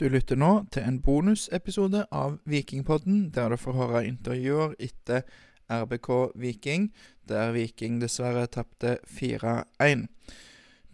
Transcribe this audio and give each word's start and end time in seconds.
Du 0.00 0.06
lytter 0.08 0.38
nå 0.40 0.62
til 0.72 0.86
en 0.88 0.94
bonusepisode 1.04 2.06
av 2.08 2.38
Vikingpodden, 2.48 3.26
der 3.36 3.52
du 3.52 3.58
får 3.60 3.74
høre 3.76 4.00
intervjuer 4.08 4.70
etter 4.80 5.26
RBK 5.68 6.08
Viking, 6.40 6.86
der 7.28 7.52
Viking 7.52 7.98
dessverre 8.00 8.46
tapte 8.48 8.94
4-1. 9.04 10.06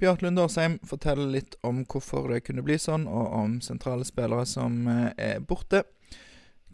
Bjart 0.03 0.25
Lund 0.27 0.43
Årsheim 0.43 0.75
forteller 0.83 1.31
litt 1.37 1.55
om 1.63 1.85
hvorfor 1.87 2.27
det 2.33 2.41
kunne 2.49 2.67
bli 2.67 2.81
sånn, 2.83 3.07
og 3.07 3.31
om 3.45 3.55
sentrale 3.63 4.03
spillere 4.03 4.43
som 4.43 4.83
eh, 4.91 5.15
er 5.15 5.39
borte. 5.39 5.85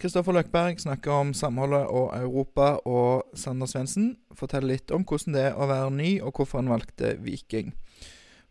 Kristoffer 0.00 0.32
Løkberg 0.32 0.80
snakker 0.80 1.12
om 1.12 1.36
samholdet 1.36 1.84
og 1.84 2.16
Europa, 2.16 2.78
og 2.88 3.28
Sander 3.36 3.68
Svendsen 3.68 4.14
forteller 4.32 4.78
litt 4.78 4.96
om 4.96 5.04
hvordan 5.04 5.36
det 5.36 5.50
er 5.50 5.60
å 5.60 5.68
være 5.68 5.92
ny, 6.00 6.14
og 6.24 6.32
hvorfor 6.40 6.64
han 6.64 6.72
valgte 6.72 7.12
Viking. 7.20 7.74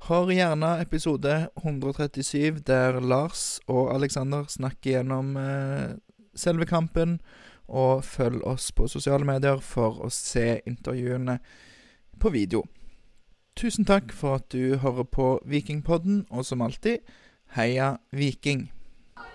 Hør 0.02 0.32
gjerne 0.34 0.80
episode 0.82 1.48
137, 1.62 2.60
der 2.66 3.00
Lars 3.00 3.60
og 3.68 3.92
Alexander 3.94 4.48
snakker 4.50 4.96
gjennom 4.96 5.36
eh, 5.38 5.92
selve 6.34 6.66
kampen. 6.66 7.20
Og 7.68 8.02
følg 8.04 8.42
oss 8.44 8.72
på 8.72 8.88
sosiale 8.90 9.28
medier 9.30 9.62
for 9.62 10.02
å 10.02 10.10
se 10.10 10.58
intervjuene 10.66 11.38
på 12.20 12.32
video. 12.34 12.64
Tusen 13.56 13.86
takk 13.86 14.10
for 14.16 14.42
at 14.42 14.50
du 14.50 14.80
hører 14.82 15.06
på 15.06 15.36
Vikingpodden, 15.46 16.26
og 16.32 16.50
som 16.50 16.66
alltid, 16.66 17.06
heia 17.54 18.00
Viking! 18.12 18.72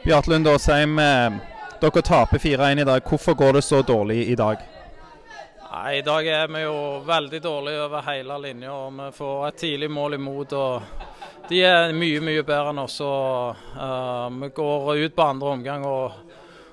Bjarte 0.03 0.35
Lund 0.35 0.51
Åsheim, 0.51 0.99
eh, 0.99 1.39
dere 1.81 2.03
taper 2.03 2.43
4-1 2.43 2.83
i 2.83 2.91
dag. 2.91 3.07
Hvorfor 3.07 3.39
går 3.39 3.61
det 3.61 3.65
så 3.65 3.85
dårlig 3.87 4.27
i 4.27 4.35
dag? 4.35 4.59
Nei, 5.77 5.99
I 5.99 6.03
dag 6.03 6.27
er 6.27 6.49
vi 6.49 6.61
jo 6.63 6.77
veldig 7.05 7.39
dårlige 7.43 7.81
over 7.85 8.05
hele 8.07 8.39
linja. 8.41 8.73
og 8.73 8.93
Vi 8.97 9.11
får 9.13 9.49
et 9.49 9.57
tidlig 9.61 9.91
mål 9.91 10.15
imot. 10.15 10.53
og 10.53 10.83
De 11.51 11.59
er 11.61 11.93
mye 11.93 12.23
mye 12.25 12.45
bedre 12.49 12.73
enn 12.73 12.81
oss. 12.81 12.97
og 13.05 13.61
uh, 13.77 14.31
Vi 14.41 14.49
går 14.57 14.97
ut 15.05 15.17
på 15.17 15.27
andre 15.27 15.53
omgang 15.53 15.85
og, 15.85 16.17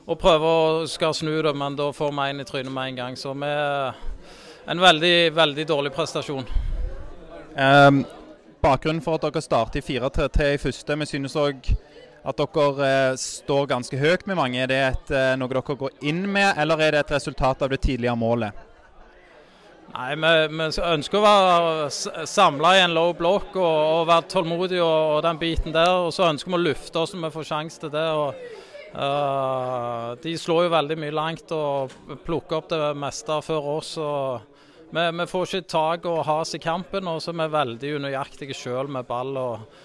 og, 0.06 0.16
prøver 0.20 0.48
å 0.48 0.88
skal 0.88 1.14
snu 1.14 1.34
det, 1.44 1.52
men 1.52 1.76
da 1.76 1.90
får 1.92 2.16
vi 2.16 2.30
en 2.30 2.40
i 2.40 2.48
trynet 2.48 2.72
med 2.72 2.94
en 2.94 3.02
gang. 3.02 3.20
Så 3.20 3.36
vi 3.36 3.52
er 3.52 3.94
en 4.72 4.86
veldig, 4.88 5.16
veldig 5.36 5.68
dårlig 5.68 5.92
prestasjon. 5.92 6.48
Um, 7.60 8.06
bakgrunnen 8.64 9.04
for 9.04 9.20
at 9.20 9.28
dere 9.28 9.44
starter 9.44 9.84
i 9.84 9.88
4-3 10.00 10.54
i 10.54 10.62
første, 10.64 11.02
vi 11.04 11.12
synes 11.12 11.36
òg 11.36 11.74
at 12.24 12.40
dere 12.40 12.88
eh, 12.88 13.16
står 13.20 13.66
ganske 13.68 13.98
høyt 14.00 14.30
med 14.32 14.40
mange. 14.40 14.64
Er 14.64 14.72
det 14.72 14.84
et, 14.88 15.10
eh, 15.12 15.34
noe 15.36 15.52
dere 15.52 15.76
går 15.76 16.06
inn 16.08 16.24
med, 16.24 16.54
eller 16.56 16.80
er 16.80 16.96
det 16.96 17.04
et 17.04 17.18
resultat 17.20 17.68
av 17.68 17.76
det 17.76 17.84
tidligere 17.84 18.16
målet? 18.16 18.70
Nei, 19.94 20.16
vi, 20.18 20.66
ønsker 20.82 21.20
å 21.20 21.22
være 21.22 22.26
samla 22.26 22.72
i 22.74 22.82
en 22.82 22.96
low 22.96 23.12
block 23.14 23.52
og, 23.54 23.66
og 23.68 24.08
være 24.10 24.26
tålmodige 24.32 24.82
og, 24.82 25.02
og, 25.12 25.20
den 25.22 25.38
biten 25.38 25.76
der. 25.76 25.92
Og 26.08 26.10
så 26.16 26.32
ønsker 26.32 26.50
vi 26.50 26.58
å 26.58 26.64
lufte 26.64 27.04
oss 27.04 27.14
når 27.14 27.28
vi 27.28 27.36
får 27.36 27.50
sjanse 27.52 27.84
til 27.84 27.94
det. 27.94 28.08
Og, 28.18 28.42
uh, 28.98 30.16
de 30.24 30.34
slår 30.42 30.66
jo 30.66 30.74
veldig 30.74 31.00
mye 31.04 31.14
langt 31.14 31.54
og 31.54 31.94
plukker 32.26 32.58
opp 32.58 32.74
det 32.74 32.82
meste 32.98 33.38
før 33.46 33.70
oss. 33.76 33.94
vi, 34.90 35.08
vi 35.22 35.30
får 35.30 35.46
ikke 35.46 35.72
tak 35.78 36.10
og 36.10 36.26
has 36.26 36.58
i 36.58 36.64
kampen, 36.64 37.14
og 37.14 37.22
så 37.22 37.30
er 37.30 37.44
vi 37.44 37.52
veldig 37.60 37.96
unøyaktige 38.00 38.58
sjøl 38.58 38.90
med 38.90 39.06
ball. 39.06 39.38
og 39.38 39.82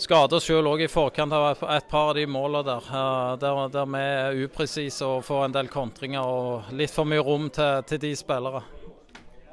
Skader 0.00 0.40
sjøl 0.40 0.70
òg 0.70 0.86
i 0.86 0.88
forkant 0.88 1.34
av 1.34 1.58
et 1.74 1.90
par 1.90 2.12
av 2.12 2.16
de 2.16 2.22
målene 2.30 2.70
der, 2.70 2.86
der, 3.42 3.66
der 3.74 3.90
vi 3.98 4.06
er 4.14 4.44
upresise 4.46 5.04
og 5.04 5.26
får 5.26 5.48
en 5.48 5.58
del 5.58 5.68
kontringer 5.74 6.22
og 6.22 6.70
litt 6.70 6.94
for 6.94 7.10
mye 7.10 7.26
rom 7.26 7.50
til, 7.50 7.82
til 7.90 8.06
de 8.06 8.14
spillere. 8.16 8.62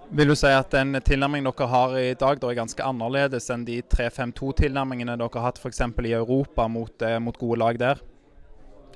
Vil 0.09 0.29
du 0.31 0.35
si 0.39 0.47
at 0.47 0.71
den 0.71 0.95
tilnærmingen 1.03 1.49
dere 1.49 1.65
har 1.67 1.93
i 1.99 2.13
dag 2.15 2.39
er 2.39 2.55
ganske 2.55 2.83
annerledes 2.83 3.49
enn 3.51 3.65
de 3.67 3.81
3-5-2-tilnærmingene 3.91 5.17
dere 5.19 5.35
har 5.35 5.49
hatt 5.49 5.59
f.eks. 5.59 5.81
i 5.83 6.13
Europa 6.15 6.67
mot, 6.71 7.01
eh, 7.03 7.17
mot, 7.19 7.35
gode 7.35 7.59
lag 7.59 7.79
der? 7.81 7.99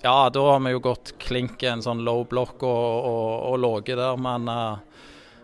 Ja, 0.06 0.30
da 0.32 0.46
har 0.54 0.62
vi 0.64 0.72
jo 0.72 0.80
gått 0.80 1.12
klink 1.20 1.64
en 1.68 1.84
sånn 1.84 2.06
low 2.08 2.24
block 2.24 2.64
og, 2.64 3.10
og, 3.12 3.28
og 3.52 3.60
ligget 3.60 4.00
der. 4.00 4.24
Men 4.24 4.48
uh, 4.48 4.80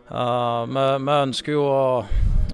uh, 0.08 0.64
vi, 0.72 0.88
vi, 1.04 1.20
ønsker 1.28 1.58
jo 1.58 1.68
å, 1.68 1.84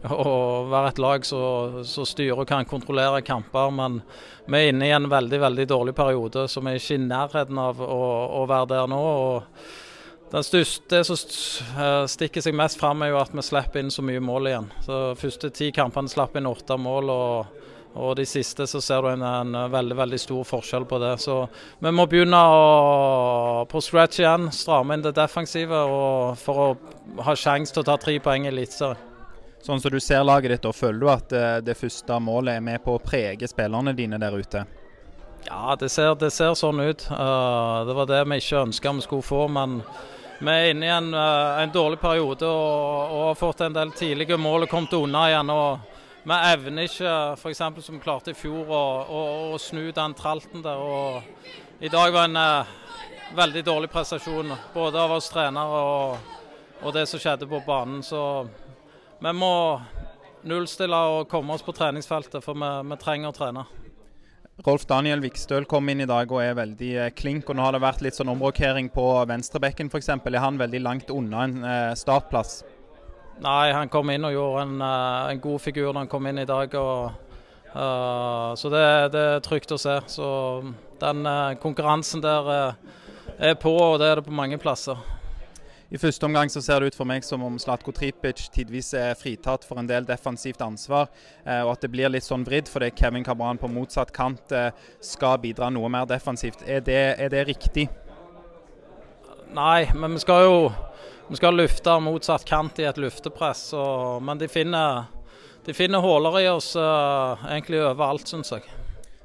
å 0.09 0.34
være 0.74 0.95
et 0.95 1.06
lag 1.06 1.30
som 1.30 2.09
styrer 2.09 2.41
og 2.41 2.50
kan 2.50 2.66
kontrollere 2.66 3.22
kamper. 3.22 3.69
Men 3.78 4.01
vi 4.50 4.57
er 4.57 4.74
inne 4.74 4.90
i 4.90 4.97
en 4.97 5.07
veldig 5.13 5.45
veldig 5.45 5.69
dårlig 5.69 5.95
periode, 6.01 6.50
så 6.50 6.66
vi 6.66 6.74
er 6.74 6.81
ikke 6.81 6.97
i 6.97 7.06
nærheten 7.06 7.62
av 7.62 7.80
å, 7.85 8.03
å 8.41 8.45
være 8.50 8.72
der 8.74 8.90
nå. 8.90 9.03
og 9.30 9.91
den 10.33 10.44
største, 10.44 11.03
som 11.05 11.17
eh, 11.77 12.05
stikker 12.09 12.41
seg 12.41 12.55
mest 12.57 12.79
fram, 12.81 13.03
er 13.05 13.11
jo 13.11 13.19
at 13.21 13.35
vi 13.38 13.44
slipper 13.45 13.83
inn 13.83 13.91
så 13.94 14.01
mye 14.05 14.21
mål 14.23 14.49
igjen. 14.49 14.71
Så 14.81 15.01
Første 15.19 15.51
ti 15.53 15.69
kampene 15.75 16.09
slapp 16.09 16.33
inn 16.39 16.49
åtte 16.49 16.77
mål, 16.81 17.11
og, 17.13 17.59
og, 17.94 18.16
de 18.17 18.25
siste 18.25 18.66
så 18.69 18.81
ser 18.81 19.05
du 19.05 19.11
en, 19.11 19.21
en, 19.21 19.59
veldig 19.69 19.97
veldig 19.99 20.19
stor 20.23 20.47
forskjell 20.49 20.88
på 20.89 20.97
det. 21.03 21.11
Så 21.21 21.35
vi 21.85 21.91
må 21.94 22.07
begynne 22.09 22.39
å, 22.49 22.63
på 23.69 23.81
scratch 23.85 24.23
igjen, 24.23 24.47
stramme 24.49 24.97
inn 24.97 25.05
det 25.05 25.13
defensive 25.19 25.83
og 25.85 26.39
for 26.41 26.63
å 26.63 26.69
ha 27.27 27.35
sjanse 27.38 27.75
til 27.75 27.83
å 27.83 27.89
ta 27.91 28.00
tre 28.01 28.15
poeng 28.23 28.47
i 28.47 28.50
Eliteserien. 28.50 29.11
Sånn 29.63 29.79
som 29.79 29.94
du 29.94 30.00
ser 30.01 30.25
laget 30.25 30.55
ditt, 30.55 30.65
og 30.65 30.73
føler 30.75 30.97
du 31.00 31.11
at 31.13 31.29
det, 31.29 31.44
eh, 31.44 31.59
det 31.69 31.77
første 31.77 32.17
målet 32.19 32.57
er 32.57 32.65
med 32.65 32.81
på 32.83 32.97
å 32.97 33.03
prege 33.03 33.47
spillerne 33.47 33.94
dine 33.95 34.17
der 34.19 34.33
ute? 34.33 34.65
Ja, 35.45 35.77
det 35.79 35.91
ser, 35.94 36.17
det 36.17 36.31
ser 36.33 36.57
sånn 36.57 36.81
ut. 36.81 37.05
Uh, 37.11 37.85
det 37.85 37.95
var 37.95 38.09
det 38.09 38.23
vi 38.31 38.41
ikke 38.41 38.65
ønska 38.65 38.95
vi 38.97 39.05
skulle 39.05 39.29
få. 39.29 39.45
men 39.51 39.77
vi 40.39 40.51
er 40.51 40.71
inne 40.71 40.85
i 40.85 40.91
en, 40.91 41.13
eh, 41.13 41.61
en 41.63 41.71
dårlig 41.71 41.99
periode 42.01 42.47
og, 42.47 43.11
og, 43.13 43.27
har 43.29 43.35
fått 43.39 43.61
en 43.61 43.75
del 43.75 43.91
tidlige 43.95 44.38
mål 44.38 44.66
og 44.66 44.71
kommet 44.71 44.95
unna 44.97 45.27
igjen. 45.29 45.49
og 45.49 45.79
Vi 46.23 46.38
evner 46.53 46.88
ikke, 46.88 47.13
f.eks. 47.38 47.61
som 47.85 47.97
vi 47.97 48.03
klarte 48.03 48.31
i 48.31 48.38
fjor, 48.38 48.67
å, 48.67 48.83
å, 49.03 49.21
å, 49.53 49.59
snu 49.59 49.91
den 49.91 50.16
tralten 50.17 50.63
der. 50.63 50.79
og 50.79 51.83
I 51.83 51.91
dag 51.91 52.13
var 52.16 52.29
en 52.29 52.39
uh, 52.39 52.73
veldig 53.35 53.63
dårlig 53.66 53.91
prestasjon, 53.91 54.55
både 54.73 54.99
av 54.99 55.17
oss 55.17 55.29
trenere 55.29 55.83
og, 55.83 56.33
og 56.81 56.95
det 56.95 57.05
som 57.11 57.19
skjedde 57.19 57.50
på 57.50 57.61
banen. 57.67 58.01
Så 58.03 58.47
vi 59.19 59.35
må 59.35 59.53
nullstille 60.44 61.05
og 61.13 61.29
komme 61.31 61.55
oss 61.55 61.63
på 61.63 61.75
treningsfeltet, 61.75 62.44
for 62.44 62.55
vi, 62.55 62.73
vi 62.89 63.01
trenger 63.03 63.31
å 63.31 63.38
trene. 63.38 63.65
Rolf 64.62 64.84
Daniel 64.86 65.18
Vikstøl 65.24 65.66
kom 65.66 65.88
inn 65.90 66.03
i 66.03 66.08
dag 66.09 66.30
og 66.30 66.44
er 66.44 66.53
veldig 66.53 66.91
eh, 67.02 67.12
klink. 67.18 67.50
og 67.50 67.58
Nå 67.58 67.66
har 67.66 67.74
det 67.74 67.81
vært 67.81 68.03
litt 68.06 68.18
sånn 68.19 68.30
omrokering 68.36 68.91
på 68.94 69.06
venstrebekken 69.25 69.90
f.eks. 69.90 70.12
Er 70.14 70.38
han 70.44 70.62
veldig 70.62 70.81
langt 70.84 71.09
unna 71.09 71.47
en 71.47 71.56
eh, 71.66 71.94
startplass? 71.97 72.62
Nei, 73.42 73.74
han 73.74 73.90
kom 73.90 74.12
inn 74.13 74.28
og 74.28 74.36
gjorde 74.36 74.68
en, 74.68 74.75
eh, 74.86 75.31
en 75.34 75.42
god 75.42 75.63
figur 75.63 75.90
da 75.90 76.03
han 76.03 76.12
kom 76.12 76.30
inn 76.30 76.44
i 76.44 76.46
dag. 76.46 76.78
Og, 76.78 77.34
uh, 77.74 78.53
så 78.59 78.69
det, 78.69 78.86
det, 79.16 79.25
er 79.40 79.42
trygt 79.42 79.74
å 79.74 79.80
se. 79.81 79.97
Så 80.13 80.28
den 81.02 81.25
uh, 81.25 81.58
konkurransen 81.63 82.22
der 82.22 82.53
uh, 82.53 83.02
er 83.42 83.58
på, 83.58 83.74
og 83.74 83.97
det 84.03 84.12
er 84.12 84.22
det 84.22 84.28
på 84.30 84.38
mange 84.38 84.62
plasser. 84.62 85.02
I 85.94 86.00
første 86.02 86.26
omgang 86.26 86.50
så 86.50 86.62
ser 86.66 86.81
det 86.81 86.88
ut 86.90 86.96
for 86.98 87.06
meg 87.06 87.22
som 87.22 87.44
om 87.46 87.59
Slatko 87.62 87.94
Tripic 87.94 88.48
tidvis 88.56 88.96
er 88.98 89.14
fritatt 89.14 89.66
for 89.68 89.78
en 89.78 89.90
del 89.90 90.08
defensivt 90.09 90.64
ansvar, 90.66 91.12
eh, 91.46 91.62
og 91.62 91.76
at 91.76 91.86
det 91.86 91.92
blir 91.94 92.09
litt 92.09 92.26
sånn 92.26 92.46
vridd 92.48 92.72
fordi 92.72 92.90
Kevin 92.98 93.26
Cabran 93.26 93.62
på 93.62 93.70
motsatt 93.70 94.09
kant 94.16 94.56
eh, 94.58 94.72
skal 95.06 95.38
bidra 95.44 95.70
noe 95.70 95.92
mer 95.94 96.09
defensivt. 96.09 96.66
Er 96.66 96.81
det, 96.81 97.04
er 97.22 97.30
det 97.30 97.46
riktig? 97.52 97.86
Nei, 99.54 99.86
men 99.94 100.18
vi 100.18 100.24
skal 100.26 100.48
jo 100.48 100.58
vi 101.28 101.38
skal 101.38 101.56
lufte 101.56 102.00
motsatt 102.04 102.44
kant 102.46 102.81
i 102.81 102.90
et 102.90 102.98
luftepress. 102.98 103.70
Og, 103.78 104.24
men 104.25 104.42
de 104.42 104.50
finner, 104.52 105.06
de 105.66 105.78
finner 105.78 106.04
huller 106.04 106.42
i 106.42 106.50
oss 106.52 106.74
uh, 106.75 107.38
egentlig 107.48 107.80
overalt, 107.86 108.28
syns 108.28 108.52
jeg. 108.54 108.66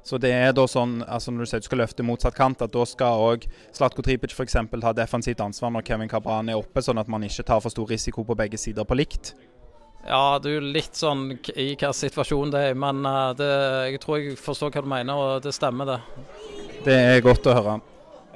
Så 0.09 0.17
det 0.17 0.31
er 0.33 0.55
da 0.57 0.65
sånn, 0.65 1.03
altså 1.05 1.35
når 1.35 1.45
du 1.45 1.51
sier 1.51 1.61
du 1.61 1.67
skal 1.67 1.83
løfte 1.83 2.05
motsatt 2.07 2.37
kant, 2.37 2.63
at 2.65 2.73
da 2.73 2.85
skal 2.89 3.21
òg 3.27 3.45
Slatko 3.77 4.01
Tripic 4.07 4.33
f.eks. 4.33 4.57
ta 4.57 4.93
defensivt 4.97 5.43
ansvar 5.45 5.75
når 5.75 5.85
Kevin 5.85 6.09
Cabran 6.09 6.49
er 6.49 6.57
oppe, 6.57 6.81
sånn 6.81 7.01
at 7.03 7.11
man 7.13 7.27
ikke 7.27 7.45
tar 7.51 7.61
for 7.61 7.75
stor 7.75 7.91
risiko 7.93 8.25
på 8.25 8.37
begge 8.39 8.61
sider 8.61 8.89
på 8.89 8.97
likt? 8.97 9.35
Ja, 10.07 10.39
det 10.41 10.49
er 10.49 10.57
jo 10.57 10.73
litt 10.79 10.97
sånn 10.97 11.27
i 11.61 11.75
hva 11.77 11.93
situasjon 11.93 12.55
det 12.55 12.63
er, 12.71 12.79
men 12.79 13.05
eh, 13.05 13.35
det, 13.37 13.51
jeg 13.93 14.01
tror 14.01 14.23
jeg 14.23 14.41
forstår 14.41 14.73
hva 14.73 14.85
du 14.87 14.91
mener, 14.95 15.21
og 15.21 15.45
det 15.45 15.53
stemmer 15.53 15.93
det. 15.93 16.01
Det 16.87 16.97
er 16.97 17.25
godt 17.27 17.51
å 17.51 17.59
høre. 17.59 17.79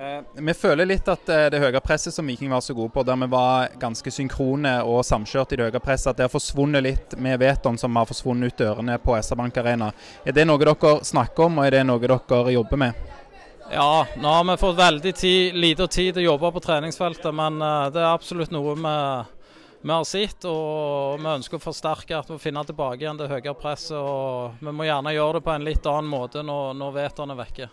Eh, 0.02 0.22
vi 0.34 0.54
føler 0.54 0.86
litt 0.86 1.06
at 1.06 1.28
eh, 1.30 1.44
det 1.52 1.60
høye 1.62 1.80
presset 1.84 2.14
som 2.14 2.26
Viking 2.26 2.50
var 2.50 2.60
så 2.64 2.74
gode 2.74 2.90
på, 2.90 3.04
der 3.06 3.18
vi 3.20 3.26
var 3.30 3.68
ganske 3.78 4.10
synkrone 4.10 4.72
og 4.82 5.04
samkjørt 5.06 5.52
i 5.54 5.58
det 5.60 5.68
høye 5.68 5.82
presset, 5.84 6.10
at 6.10 6.18
det 6.18 6.24
har 6.26 6.32
forsvunnet 6.32 6.82
litt 6.82 7.12
med 7.22 7.38
Veton, 7.38 7.78
som 7.78 7.94
har 7.94 8.08
forsvunnet 8.08 8.50
ut 8.50 8.62
dørene 8.64 8.96
på 8.98 9.14
SR-Bank 9.14 9.60
Arena. 9.62 9.92
Er 10.26 10.34
det 10.34 10.46
noe 10.48 10.58
dere 10.58 10.96
snakker 11.06 11.46
om, 11.46 11.60
og 11.60 11.68
er 11.68 11.76
det 11.76 11.84
noe 11.86 12.02
dere 12.02 12.54
jobber 12.56 12.80
med? 12.82 13.04
Ja, 13.70 14.02
nå 14.18 14.32
har 14.32 14.48
vi 14.48 14.56
fått 14.58 14.80
veldig 14.80 15.12
tid, 15.14 15.54
lite 15.54 15.86
tid 15.86 16.16
til 16.16 16.24
å 16.24 16.32
jobbe 16.32 16.50
på 16.56 16.64
treningsfeltet, 16.64 17.30
men 17.38 17.62
uh, 17.62 17.86
det 17.94 18.02
er 18.02 18.10
absolutt 18.10 18.50
noe 18.50 18.74
vi, 18.74 18.96
vi 19.86 19.94
har 19.94 20.08
sett. 20.08 20.48
Og 20.50 21.22
vi 21.22 21.30
ønsker 21.30 21.60
å 21.60 21.62
forsterke 21.62 22.18
at 22.18 22.34
vi 22.34 22.40
finner 22.42 22.66
tilbake 22.66 23.06
igjen 23.06 23.22
det 23.22 23.30
høye 23.30 23.54
presset. 23.54 23.96
og 23.96 24.58
Vi 24.58 24.74
må 24.74 24.90
gjerne 24.90 25.14
gjøre 25.14 25.38
det 25.38 25.46
på 25.46 25.54
en 25.54 25.70
litt 25.70 25.86
annen 25.86 26.10
måte 26.10 26.42
når, 26.42 26.74
når 26.82 26.98
Veton 26.98 27.32
er 27.32 27.40
vekke. 27.44 27.70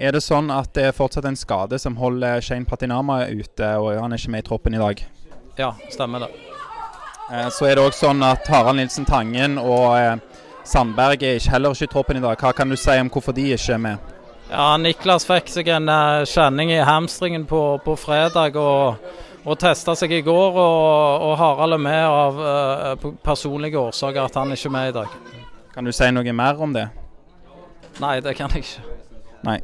Er 0.00 0.14
det 0.16 0.22
sånn 0.24 0.48
at 0.48 0.70
det 0.72 0.86
er 0.88 0.94
fortsatt 0.96 1.26
en 1.28 1.36
skade 1.36 1.76
som 1.78 1.98
holder 2.00 2.40
Shane 2.40 2.64
Patinama 2.64 3.18
ute, 3.28 3.66
og 3.76 3.98
han 4.00 4.14
er 4.14 4.20
ikke 4.22 4.32
med 4.32 4.40
i 4.40 4.46
troppen 4.46 4.76
i 4.76 4.80
dag? 4.80 5.02
Ja, 5.58 5.74
stemmer 5.92 6.24
det. 6.24 6.30
Eh, 7.28 7.50
så 7.52 7.68
er 7.68 7.76
det 7.76 7.84
òg 7.84 7.92
sånn 7.92 8.24
at 8.24 8.48
Harald 8.48 8.80
Nilsen 8.80 9.04
Tangen 9.04 9.58
og 9.60 9.98
eh, 9.98 10.14
Sandberg 10.64 11.20
er 11.28 11.36
heller 11.52 11.76
ikke 11.76 11.90
i 11.90 11.92
troppen 11.92 12.16
i 12.16 12.22
dag. 12.24 12.40
Hva 12.40 12.54
kan 12.56 12.72
du 12.72 12.78
si 12.80 12.96
om 12.96 13.10
hvorfor 13.12 13.36
de 13.36 13.44
ikke 13.52 13.76
er 13.76 13.82
med? 13.84 14.14
Ja, 14.48 14.70
Niklas 14.80 15.28
fikk 15.28 15.52
seg 15.52 15.68
en 15.70 15.92
uh, 15.92 16.24
kjenning 16.26 16.72
i 16.72 16.80
hamstringen 16.80 17.44
på, 17.50 17.60
på 17.84 17.98
fredag 18.00 18.56
og, 18.58 19.04
og 19.44 19.60
testa 19.60 19.94
seg 19.98 20.16
i 20.16 20.22
går. 20.26 20.56
Og, 20.64 21.26
og 21.28 21.36
Harald 21.38 21.76
er 21.76 21.84
med 21.84 22.06
av 22.06 22.40
uh, 22.40 23.10
personlige 23.20 23.78
årsaker 23.78 24.24
at 24.24 24.40
han 24.40 24.56
ikke 24.56 24.72
er 24.72 24.76
med 24.78 24.90
i 24.90 24.96
dag. 24.96 25.20
Kan 25.76 25.86
du 25.86 25.92
si 25.94 26.08
noe 26.08 26.34
mer 26.40 26.64
om 26.64 26.72
det? 26.74 26.88
Nei, 28.00 28.16
det 28.24 28.34
kan 28.40 28.48
jeg 28.56 28.64
ikke. 28.64 28.88
Nei. 29.46 29.58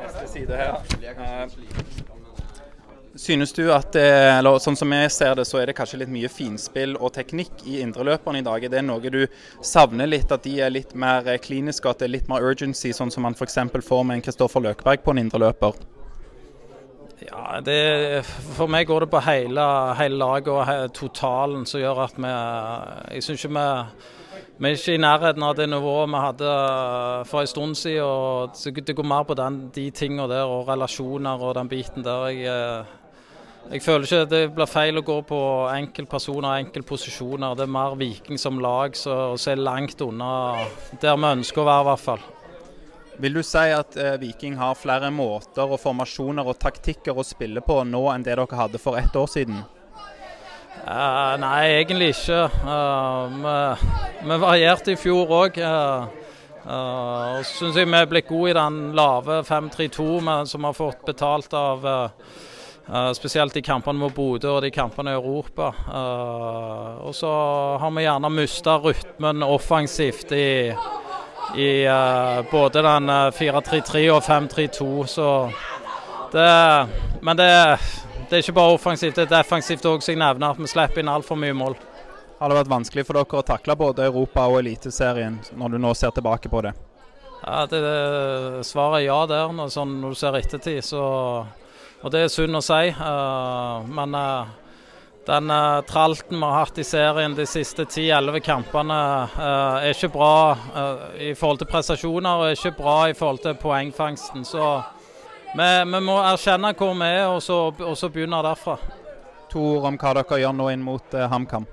Neste 0.00 0.26
side 0.28 0.56
her. 0.56 0.80
Uh, 1.16 2.10
Synes 3.20 3.52
du 3.52 3.66
at 3.74 3.96
eller 3.98 4.60
sånn 4.62 4.78
som 4.78 4.92
jeg 4.94 5.10
ser 5.12 5.34
det, 5.36 5.44
så 5.44 5.58
er 5.60 5.68
det 5.68 5.74
kanskje 5.76 5.98
litt 6.00 6.12
mye 6.14 6.28
finspill 6.30 6.94
og 6.94 7.10
teknikk 7.16 7.64
i 7.68 7.80
indreløperne 7.82 8.40
i 8.40 8.46
dag? 8.46 8.64
Er 8.64 8.72
det 8.72 8.84
noe 8.86 9.12
du 9.12 9.24
savner 9.66 10.08
litt, 10.08 10.30
at 10.32 10.46
de 10.46 10.54
er 10.62 10.70
litt 10.72 10.94
mer 10.94 11.26
kliniske, 11.42 11.90
at 11.90 12.00
det 12.00 12.06
er 12.06 12.14
litt 12.14 12.30
mer 12.30 12.46
urgency, 12.46 12.94
sånn 12.96 13.10
som 13.12 13.26
man 13.26 13.36
f.eks. 13.36 13.58
får 13.84 14.06
med 14.06 14.20
en 14.20 14.24
Kristoffer 14.24 14.64
Løkberg 14.64 15.02
på 15.04 15.12
en 15.12 15.24
indreløper? 15.26 15.82
Ja, 17.26 17.60
det, 17.60 18.24
For 18.56 18.70
meg 18.70 18.86
går 18.88 19.04
det 19.04 19.10
på 19.12 19.20
hele, 19.26 19.66
hele 19.98 20.16
laget 20.22 20.48
og 20.54 20.62
he, 20.68 20.78
totalen 20.96 21.66
som 21.68 21.82
gjør 21.82 22.06
at 22.06 22.16
vi 22.16 22.30
Jeg 22.30 23.26
syns 23.26 23.44
ikke 23.44 23.52
vi 23.58 23.66
vi 24.60 24.68
er 24.68 24.76
ikke 24.76 24.92
i 24.92 25.00
nærheten 25.00 25.44
av 25.46 25.54
det 25.56 25.66
nivået 25.72 26.10
vi 26.12 26.18
hadde 26.20 26.48
for 27.30 27.40
en 27.40 27.48
stund 27.48 27.76
siden. 27.80 28.04
og 28.04 28.50
Det 28.84 28.96
går 28.96 29.06
mer 29.08 29.22
på 29.24 29.34
den, 29.34 29.70
de 29.72 29.90
tingene 29.90 30.28
der 30.28 30.44
og 30.44 30.68
relasjoner 30.68 31.40
og 31.40 31.54
den 31.56 31.68
biten 31.68 32.04
der. 32.04 32.26
Jeg, 32.28 32.84
jeg 33.72 33.82
føler 33.82 34.04
ikke 34.04 34.28
det 34.28 34.42
blir 34.52 34.68
feil 34.68 35.00
å 35.00 35.04
gå 35.06 35.16
på 35.24 35.40
enkeltpersoner 35.72 36.50
og 36.50 36.66
enkeltposisjoner. 36.66 37.56
Det 37.56 37.64
er 37.64 37.72
mer 37.72 37.96
Viking 37.96 38.36
som 38.36 38.60
lag 38.60 38.96
som 39.00 39.32
er 39.48 39.64
langt 39.64 40.04
unna 40.04 40.66
der 41.00 41.16
vi 41.16 41.32
ønsker 41.38 41.64
å 41.64 41.68
være, 41.70 41.80
i 41.80 41.88
hvert 41.88 42.04
fall. 42.04 42.28
Vil 43.20 43.40
du 43.40 43.42
si 43.44 43.66
at 43.72 43.96
eh, 43.96 44.20
Viking 44.20 44.60
har 44.60 44.76
flere 44.76 45.08
måter 45.12 45.64
og 45.64 45.80
formasjoner 45.80 46.44
og 46.44 46.60
taktikker 46.60 47.16
å 47.16 47.24
spille 47.24 47.64
på 47.64 47.80
nå 47.88 48.06
enn 48.12 48.28
det 48.28 48.36
dere 48.36 48.60
hadde 48.60 48.80
for 48.80 49.00
ett 49.00 49.16
år 49.16 49.28
siden? 49.28 49.64
Uh, 50.80 51.34
nei, 51.42 51.64
egentlig 51.80 52.12
ikke. 52.14 52.44
Uh, 52.64 53.40
vi, 53.40 53.56
vi, 54.28 54.38
varierte 54.44 54.94
i 54.94 55.00
fjor 55.00 55.34
òg. 55.40 55.58
Uh, 55.60 56.06
uh, 56.64 57.36
og 57.38 57.48
syns 57.48 57.78
jeg 57.78 57.90
vi 57.90 57.98
er 57.98 58.08
blitt 58.10 58.30
gode 58.30 58.54
i 58.54 58.56
den 58.58 58.80
lave 58.96 59.42
5-3-2 59.48 60.08
som 60.50 60.68
har 60.68 60.78
fått 60.78 61.04
betalt 61.08 61.54
av 61.58 61.86
uh, 61.86 62.32
Uh, 62.90 63.12
spesielt 63.12 63.54
i 63.56 63.62
kampene 63.62 64.00
mot 64.00 64.14
Bodø 64.14 64.56
og 64.56 64.64
de 64.64 64.72
kampene 64.74 65.12
i 65.12 65.18
Europa. 65.18 65.68
Uh, 65.86 66.96
og 67.06 67.14
så 67.14 67.30
har 67.78 67.92
vi 67.94 68.02
gjerne 68.02 68.30
mista 68.34 68.74
rytmen 68.82 69.44
offensivt 69.46 70.32
i, 70.34 70.72
i 71.54 71.68
uh, 71.86 72.40
både 72.50 72.82
den 72.82 73.12
4-3-3 73.36 74.02
og 74.10 74.24
5-3-2. 74.26 74.88
Så 75.06 75.28
det 76.32 76.50
Men 77.22 77.36
det, 77.38 77.52
det, 78.30 78.38
er 78.38 78.44
ikke 78.44 78.56
bare 78.56 78.76
offensivt, 78.76 79.16
det 79.18 79.26
er 79.26 79.32
defensivt 79.40 79.86
òg, 79.90 80.04
så 80.04 80.14
jeg 80.14 80.20
nevner 80.22 80.54
at 80.54 80.60
vi 80.60 80.70
slipper 80.70 81.02
inn 81.02 81.10
altfor 81.10 81.38
mye 81.40 81.56
mål. 81.56 81.74
Har 82.40 82.48
det 82.48 82.60
vært 82.62 82.70
vanskelig 82.72 83.04
for 83.04 83.18
dere 83.18 83.40
å 83.42 83.44
takle 83.44 83.76
både 83.76 84.06
Europa 84.06 84.46
og 84.48 84.62
Eliteserien, 84.62 85.40
når 85.58 85.74
du 85.74 85.82
nå 85.82 85.90
ser 85.98 86.14
tilbake 86.16 86.48
på 86.48 86.62
det? 86.64 86.72
Ja, 87.40 87.64
det, 87.68 87.80
det 87.82 88.64
Svaret 88.68 89.00
er 89.00 89.06
ja 89.08 89.18
der. 89.28 89.52
Når, 89.56 89.72
sånn, 89.74 89.98
når 90.00 90.14
du 90.14 90.20
ser 90.20 90.38
ettertid, 90.38 90.80
så 90.84 91.02
og 92.00 92.12
det 92.12 92.24
er 92.24 92.32
synd 92.32 92.56
å 92.56 92.62
si. 92.64 92.92
Uh, 92.96 93.84
men 93.92 94.16
uh, 94.16 94.48
den 95.28 95.52
uh, 95.52 95.82
tralten 95.88 96.38
vi 96.38 96.46
har 96.46 96.62
hatt 96.62 96.80
i 96.80 96.86
serien 96.86 97.36
de 97.36 97.44
siste 97.48 97.84
10-11 97.84 98.40
kampene, 98.44 99.00
er 99.36 99.90
ikke 99.92 100.12
bra 100.14 100.32
i 101.20 101.34
forhold 101.36 101.60
til 101.60 101.68
prestasjoner 101.68 102.46
og 102.46 102.54
ikke 102.56 102.72
bra 102.78 102.96
i 103.10 103.16
forhold 103.16 103.42
til 103.44 103.58
poengfangsten. 103.60 104.46
Så 104.48 104.64
vi, 105.56 105.68
vi 105.92 106.00
må 106.06 106.16
erkjenne 106.22 106.72
hvor 106.78 106.94
vi 106.94 107.10
er, 107.10 107.26
og 107.28 107.42
så, 107.42 107.58
og 107.72 107.98
så 107.98 108.10
begynne 108.12 108.42
derfra. 108.46 108.78
To 109.50 109.66
ord 109.74 109.90
om 109.90 109.98
hva 109.98 110.14
dere 110.20 110.40
gjør 110.44 110.56
nå 110.56 110.70
inn 110.70 110.82
mot 110.86 111.20
HamKam? 111.32 111.66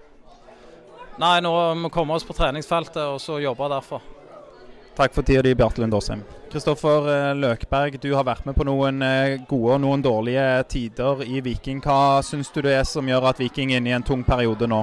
Nei, 1.18 1.40
nå 1.42 1.52
må 1.78 1.90
vi 1.90 1.94
komme 1.94 2.14
oss 2.14 2.26
på 2.26 2.36
treningsfeltet 2.38 3.02
og 3.02 3.18
så 3.22 3.40
jobbe 3.42 3.70
derfra. 3.72 4.02
Takk 4.98 5.14
for 5.14 5.26
tida 5.26 5.44
di, 5.46 5.54
Bjarte 5.54 5.82
Lund 5.82 5.94
Åsheim. 5.94 6.24
Kristoffer 6.50 7.08
eh, 7.12 7.36
Løkberg, 7.38 8.00
du 8.02 8.08
har 8.16 8.26
vært 8.26 8.48
med 8.48 8.56
på 8.58 8.66
noen 8.66 9.04
eh, 9.06 9.36
gode 9.46 9.76
og 9.76 9.82
noen 9.84 10.02
dårlige 10.02 10.46
tider 10.72 11.22
i 11.26 11.42
Viking. 11.46 11.84
Hva 11.86 12.24
syns 12.26 12.50
du 12.54 12.64
det 12.66 12.74
er 12.80 12.88
som 12.88 13.06
gjør 13.06 13.28
at 13.30 13.42
Viking 13.42 13.76
er 13.76 13.82
inne 13.82 13.92
i 13.92 13.98
en 13.98 14.06
tung 14.06 14.24
periode 14.26 14.66
nå? 14.70 14.80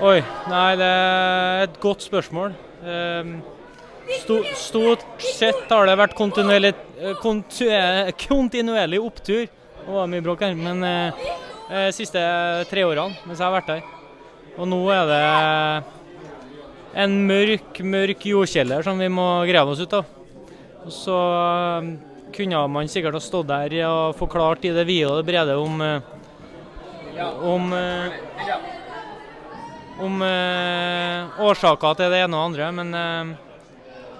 Oi, 0.00 0.22
nei 0.48 0.70
det 0.80 0.88
er 0.88 1.66
et 1.66 1.76
godt 1.82 2.06
spørsmål. 2.06 2.54
Ehm, 2.88 3.34
stort 4.58 5.04
sett 5.22 5.70
har 5.70 5.88
det 5.88 5.96
vært 6.00 6.16
kontinuerlig, 6.18 6.74
eh, 7.00 8.12
kontinuerlig 8.26 9.00
opptur. 9.00 9.48
Det 9.82 9.90
var 9.90 10.06
mye 10.10 10.22
bråk 10.24 10.44
her, 10.46 10.54
men 10.54 10.80
de 11.72 11.90
siste 11.96 12.20
tre 12.70 12.84
årene 12.86 13.16
mens 13.26 13.40
jeg 13.40 13.46
har 13.46 13.56
vært 13.56 13.72
her. 13.72 13.82
Og 14.60 14.68
nå 14.68 14.78
er 14.92 15.04
det 15.08 15.22
en 17.02 17.14
mørk, 17.26 17.80
mørk 17.80 18.26
jordkjeller 18.28 18.84
som 18.84 19.00
vi 19.00 19.08
må 19.10 19.26
grave 19.48 19.72
oss 19.72 19.80
ut 19.82 19.96
av. 19.96 20.04
Og 20.84 20.92
så 20.92 21.18
kunne 22.32 22.66
man 22.72 22.90
sikkert 22.90 23.16
ha 23.18 23.22
stått 23.22 23.48
der 23.50 23.74
og 23.88 24.16
forklart 24.18 24.64
i 24.68 24.74
det 24.74 24.86
vide 24.88 25.10
og 25.10 25.20
det 25.20 25.28
brede 25.32 25.56
om 25.58 25.80
om, 27.20 27.72
om 30.00 30.22
årsaker 31.48 31.98
til 31.98 32.12
det 32.12 32.22
ene 32.24 32.38
og 32.38 32.50
andre. 32.50 32.70
Men 32.72 33.36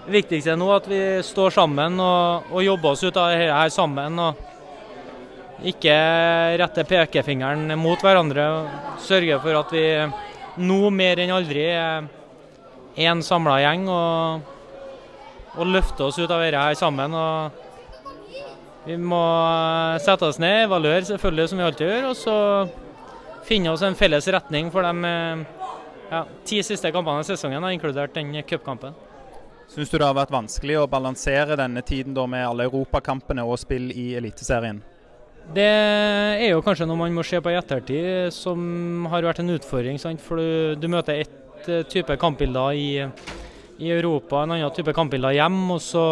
det 0.02 0.16
viktigste 0.16 0.56
nå 0.58 0.66
at 0.74 0.88
vi 0.90 1.02
står 1.22 1.54
sammen 1.54 2.00
og, 2.02 2.48
og 2.50 2.64
jobber 2.64 2.96
oss 2.96 3.04
ut 3.04 3.16
av 3.16 3.30
dette 3.30 3.52
her 3.54 3.70
sammen. 3.70 4.18
og 4.18 4.48
ikke 5.62 5.94
retter 6.58 6.86
pekefingeren 6.88 7.70
mot 7.78 8.00
hverandre. 8.02 8.46
og 8.50 9.02
Sørger 9.02 9.38
for 9.42 9.60
at 9.60 9.74
vi 9.74 9.84
nå 10.62 10.90
mer 10.90 11.22
enn 11.22 11.34
aldri 11.34 11.68
er 11.70 12.08
én 12.98 13.22
samla 13.24 13.60
gjeng 13.62 13.86
og, 13.88 14.42
og, 15.54 15.66
løfte 15.70 16.08
oss 16.08 16.18
ut 16.18 16.30
av 16.30 16.42
dette 16.42 16.64
her 16.66 16.74
sammen. 16.78 17.14
og 17.14 17.52
Vi 18.88 18.98
må 18.98 19.22
sette 20.02 20.26
oss 20.26 20.42
ned, 20.42 20.66
evaluere 20.66 21.06
selvfølgelig 21.12 21.48
som 21.48 21.62
vi 21.62 21.68
alltid 21.68 21.92
gjør, 21.92 22.10
og 22.10 22.18
så 22.18 22.36
finne 23.46 23.70
oss 23.70 23.86
en 23.86 23.98
felles 23.98 24.26
retning 24.34 24.70
for 24.74 24.82
de 24.82 25.14
ja, 26.10 26.26
ti 26.44 26.58
siste 26.66 26.90
kampene 26.90 27.22
i 27.22 27.30
sesongen, 27.30 27.70
inkludert 27.70 28.14
den 28.18 28.34
cupkampen. 28.42 28.98
Syns 29.72 29.88
du 29.88 29.98
det 29.98 30.04
har 30.04 30.16
vært 30.16 30.32
vanskelig 30.34 30.78
å 30.82 30.88
balansere 30.90 31.56
denne 31.56 31.80
tiden 31.80 32.16
med 32.28 32.44
alle 32.44 32.68
europakampene 32.68 33.44
og 33.44 33.56
spill 33.60 33.88
i 33.90 34.12
Eliteserien? 34.18 34.82
Det 35.52 35.64
er 35.64 36.50
jo 36.52 36.60
kanskje 36.62 36.86
noe 36.86 37.00
man 37.00 37.14
må 37.16 37.24
se 37.26 37.40
på 37.42 37.50
i 37.50 37.56
ettertid 37.58 38.30
som 38.36 39.08
har 39.10 39.24
vært 39.26 39.40
en 39.42 39.56
utfordring. 39.56 39.96
Sant? 39.98 40.20
For 40.22 40.38
du, 40.38 40.76
du 40.78 40.86
møter 40.92 41.24
ett 41.24 41.38
Eh, 41.68 41.82
type 41.86 42.16
kampbilder 42.16 42.72
i, 42.72 43.08
i, 43.78 43.90
Europa, 43.90 44.42
en 44.42 44.56
annen 44.56 44.72
type 44.74 44.92
kampbilder 44.94 45.36
hjemme. 45.36 45.76
Og 45.76 45.82
så, 45.82 46.06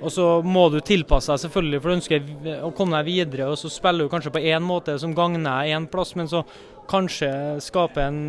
og 0.00 0.12
så 0.12 0.26
må 0.42 0.68
du 0.72 0.80
tilpasse 0.82 1.30
deg, 1.32 1.42
selvfølgelig, 1.44 1.80
for 1.80 1.90
du 1.90 1.98
ønsker 1.98 2.64
å 2.66 2.72
komme 2.76 2.98
deg 2.98 3.10
videre. 3.10 3.50
og 3.50 3.58
Så 3.60 3.70
spiller 3.72 4.06
du 4.06 4.12
kanskje 4.12 4.34
på 4.34 4.42
én 4.42 4.64
måte 4.64 4.98
som 4.98 5.14
gagner 5.16 5.70
én 5.70 5.88
plass, 5.90 6.16
men 6.18 6.30
så 6.30 6.42
kanskje 6.90 7.30
skaper 7.62 8.08
en, 8.08 8.22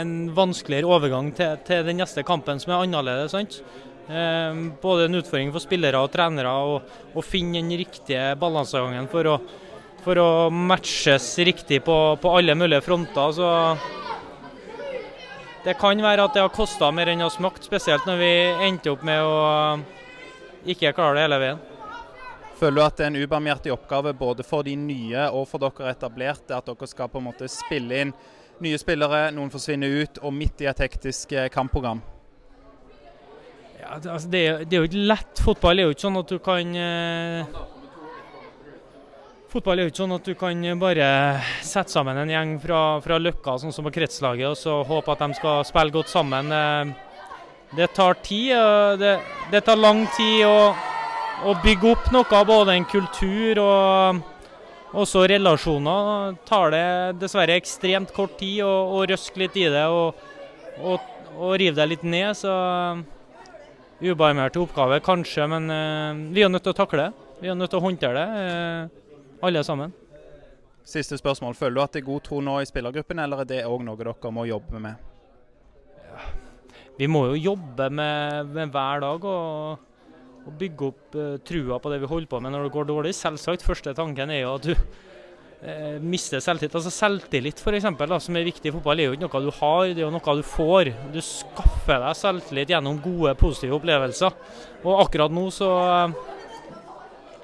en 0.00 0.14
vanskeligere 0.36 0.88
overgang 0.88 1.32
til, 1.36 1.58
til, 1.66 1.84
den 1.86 2.00
neste 2.02 2.24
kampen 2.26 2.60
som 2.62 2.74
er 2.74 2.86
annerledes. 2.86 3.34
sant? 3.34 3.60
Eh, 4.06 4.62
både 4.82 5.06
en 5.08 5.18
utfordring 5.20 5.52
for 5.54 5.64
spillere 5.64 6.00
og 6.02 6.12
trenere 6.14 6.52
å 6.52 7.24
finne 7.24 7.58
den 7.62 7.72
riktige 7.80 8.34
balansegangen 8.38 9.08
for 9.10 9.32
å, 9.32 9.36
for 10.04 10.22
å 10.22 10.30
matches 10.50 11.32
riktig 11.48 11.82
på, 11.86 11.96
på 12.22 12.34
alle 12.38 12.54
mulige 12.54 12.84
fronter. 12.86 13.32
så 13.34 13.52
det 15.66 15.74
kan 15.80 15.98
være 15.98 16.22
at 16.22 16.36
det 16.36 16.44
har 16.44 16.52
kosta 16.54 16.92
mer 16.94 17.08
enn 17.10 17.18
det 17.18 17.26
har 17.26 17.32
smakt, 17.34 17.64
spesielt 17.66 18.04
når 18.06 18.20
vi 18.20 18.34
endte 18.68 18.92
opp 18.92 19.00
med 19.02 19.18
å 19.18 19.40
ikke 20.62 20.92
klare 20.94 21.16
det 21.16 21.24
hele 21.24 21.38
veien. 21.42 21.64
Føler 22.56 22.76
du 22.78 22.82
at 22.84 22.94
det 22.96 23.04
er 23.04 23.10
en 23.10 23.18
ubarmhjertig 23.24 23.72
oppgave 23.74 24.12
både 24.14 24.46
for 24.46 24.62
de 24.62 24.76
nye 24.78 25.26
og 25.34 25.48
for 25.50 25.60
dere 25.60 25.90
etablerte, 25.90 26.54
at 26.54 26.70
dere 26.70 26.88
skal 26.88 27.10
på 27.10 27.18
en 27.18 27.26
måte 27.26 27.50
spille 27.50 27.98
inn 28.04 28.14
nye 28.64 28.78
spillere, 28.80 29.30
noen 29.36 29.50
forsvinner 29.52 30.02
ut, 30.02 30.20
og 30.24 30.34
midt 30.34 30.62
i 30.64 30.68
et 30.70 30.84
hektisk 30.86 31.32
eh, 31.36 31.48
kampprogram? 31.52 32.02
Ja, 33.80 33.98
det, 34.00 34.10
altså, 34.10 34.28
det, 34.28 34.42
det, 34.66 34.76
er, 34.76 34.82
jo 34.82 34.90
ikke 34.90 35.06
lett. 35.12 35.42
Fotball 35.44 35.78
er 35.78 35.88
jo 35.88 35.94
ikke 35.94 36.06
sånn 36.06 36.20
at 36.20 36.32
du 36.32 36.38
kan 36.42 36.78
eh, 36.80 37.58
Fotball 39.52 39.78
er 39.78 39.86
jo 39.86 39.92
ikke 39.92 40.02
sånn 40.02 40.16
at 40.16 40.26
du 40.26 40.34
kan 40.36 40.64
bare 40.80 41.08
sette 41.64 41.94
sammen 41.94 42.18
en 42.18 42.32
gjeng 42.32 42.56
fra, 42.60 42.80
fra 43.04 43.18
Løkka, 43.22 43.54
sånn 43.62 43.72
som 43.72 43.86
på 43.86 43.94
kretslaget, 43.94 44.48
og 44.50 44.58
så 44.58 44.80
håpe 44.84 45.14
at 45.14 45.22
de 45.22 45.38
skal 45.38 45.62
spille 45.68 45.94
godt 45.94 46.10
sammen. 46.12 46.50
Eh, 46.52 46.94
det 47.76 47.92
tar 47.94 48.18
tid. 48.26 48.56
Det, 49.00 49.16
det 49.52 49.62
tar 49.66 49.78
lang 49.78 50.04
tid 50.16 50.44
å, 50.48 50.72
å, 51.46 51.54
bygge 51.62 51.92
opp 51.92 52.10
noe, 52.14 52.42
både 52.46 52.76
en 52.76 52.88
kultur 52.90 53.60
og 53.62 54.20
også 54.96 55.26
relasjoner. 55.28 56.36
tar 56.48 56.72
det 56.72 56.86
dessverre 57.20 57.58
ekstremt 57.60 58.12
kort 58.16 58.38
tid 58.40 58.62
å, 58.64 58.72
å 58.96 59.04
røske 59.08 59.44
litt 59.44 59.56
i 59.60 59.68
det. 59.68 59.84
og 59.86 60.16
og, 60.84 61.00
og 61.36 61.54
rive 61.60 61.76
deg 61.78 61.92
litt 61.92 62.04
ned, 62.06 62.32
så 62.36 62.52
ubarmhjertig 64.02 64.60
oppgave 64.60 65.00
kanskje, 65.04 65.46
men 65.50 65.70
uh, 65.72 66.24
vi 66.34 66.44
er 66.44 66.52
nødt 66.52 66.66
til 66.66 66.74
å 66.74 66.80
takle 66.82 67.06
det. 67.06 67.28
Vi 67.40 67.52
er 67.52 67.56
nødt 67.56 67.72
til 67.72 67.80
å 67.80 67.86
håndtere 67.86 68.24
det, 68.24 68.44
uh, 68.90 69.46
alle 69.46 69.64
sammen. 69.64 69.94
Siste 70.86 71.18
spørsmål. 71.18 71.56
Føler 71.58 71.78
du 71.78 71.82
at 71.82 71.96
det 71.96 72.04
er 72.04 72.10
god 72.10 72.24
tro 72.28 72.40
nå 72.44 72.60
i 72.62 72.68
spillergruppen, 72.68 73.20
eller 73.24 73.42
er 73.42 73.50
det 73.50 73.64
òg 73.66 73.82
noe 73.86 73.98
dere 73.98 74.32
må 74.32 74.46
jobbe 74.46 74.82
med? 74.82 75.12
Vi 76.96 77.08
må 77.12 77.26
jo 77.28 77.52
jobbe 77.52 77.90
med, 77.92 78.52
med 78.54 78.70
hver 78.72 79.02
dag 79.04 79.24
og, 79.28 79.85
og 80.46 80.54
bygge 80.60 80.88
opp 80.88 81.18
uh, 81.18 81.36
trua 81.46 81.80
på 81.82 81.92
det 81.92 82.00
vi 82.02 82.10
holder 82.10 82.30
på 82.30 82.40
med 82.42 82.54
når 82.54 82.66
det 82.66 82.74
går 82.76 82.88
dårlig. 82.88 83.14
Selvsagt, 83.18 83.66
første 83.66 83.94
tanken 83.96 84.30
er 84.30 84.44
jo 84.44 84.54
at 84.54 84.68
du 84.68 84.72
uh, 84.74 85.96
mister 86.02 86.42
selvtillit. 86.42 86.76
Altså 86.78 86.92
Selvtillit 86.94 87.62
eksempel, 87.66 88.16
som 88.22 88.38
er 88.38 88.48
viktig 88.48 88.70
i 88.70 88.74
fotball, 88.76 89.00
er 89.00 89.10
jo 89.10 89.16
ikke 89.16 89.26
noe 89.26 89.44
du 89.46 89.52
har, 89.58 89.86
det 89.90 90.02
er 90.02 90.06
jo 90.06 90.14
noe 90.14 90.36
du 90.38 90.44
får. 90.46 90.92
Du 91.14 91.20
skaffer 91.24 92.02
deg 92.04 92.20
selvtillit 92.22 92.74
gjennom 92.74 93.00
gode, 93.02 93.34
positive 93.40 93.78
opplevelser. 93.80 94.36
Og 94.84 95.02
akkurat 95.06 95.34
nå 95.34 95.48
så 95.54 95.72
uh, 95.72 96.36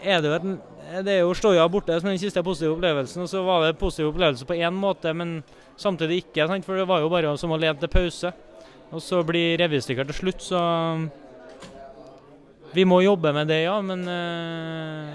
er 0.02 0.22
det 0.22 0.30
jo 0.30 0.36
et 0.40 0.52
det 0.92 1.08
er 1.14 1.22
jo 1.22 1.32
Stoja 1.32 1.64
borte 1.72 1.94
som 2.00 2.10
den 2.10 2.18
siste 2.20 2.42
positive 2.44 2.74
opplevelsen. 2.74 3.22
og 3.24 3.28
Så 3.30 3.40
var 3.46 3.64
det 3.64 3.78
positiv 3.80 4.10
opplevelse 4.10 4.44
på 4.44 4.58
én 4.60 4.74
måte, 4.76 5.14
men 5.16 5.38
samtidig 5.80 6.22
ikke. 6.24 6.46
Sant? 6.46 6.66
For 6.66 6.76
det 6.76 6.88
var 6.88 7.00
jo 7.00 7.08
bare 7.08 7.32
som 7.40 7.54
å 7.54 7.56
lede 7.56 7.80
til 7.80 7.88
pause. 7.88 8.32
Og 8.92 9.00
så 9.00 9.22
blir 9.24 9.56
revystykker 9.56 10.04
til 10.04 10.18
slutt, 10.18 10.42
så 10.44 10.60
Vi 12.72 12.86
må 12.88 13.02
jobbe 13.04 13.34
med 13.36 13.50
det, 13.50 13.62
ja. 13.66 13.76
Men 13.84 14.06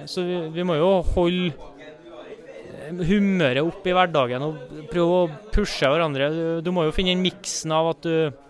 så 0.10 0.24
vi, 0.26 0.42
vi 0.54 0.66
må 0.68 0.78
jo 0.78 0.92
holde 1.16 1.54
humøret 3.08 3.66
opp 3.66 3.88
i 3.88 3.94
hverdagen 3.96 4.44
og 4.46 4.84
prøve 4.92 5.22
å 5.22 5.30
pushe 5.54 5.90
hverandre. 5.90 6.30
Du, 6.64 6.72
må 6.76 6.86
jo 6.88 6.94
finne 6.96 7.16
den 7.16 7.26
miksen 7.26 7.74
av 7.76 7.94
at 7.96 8.06
du 8.06 8.44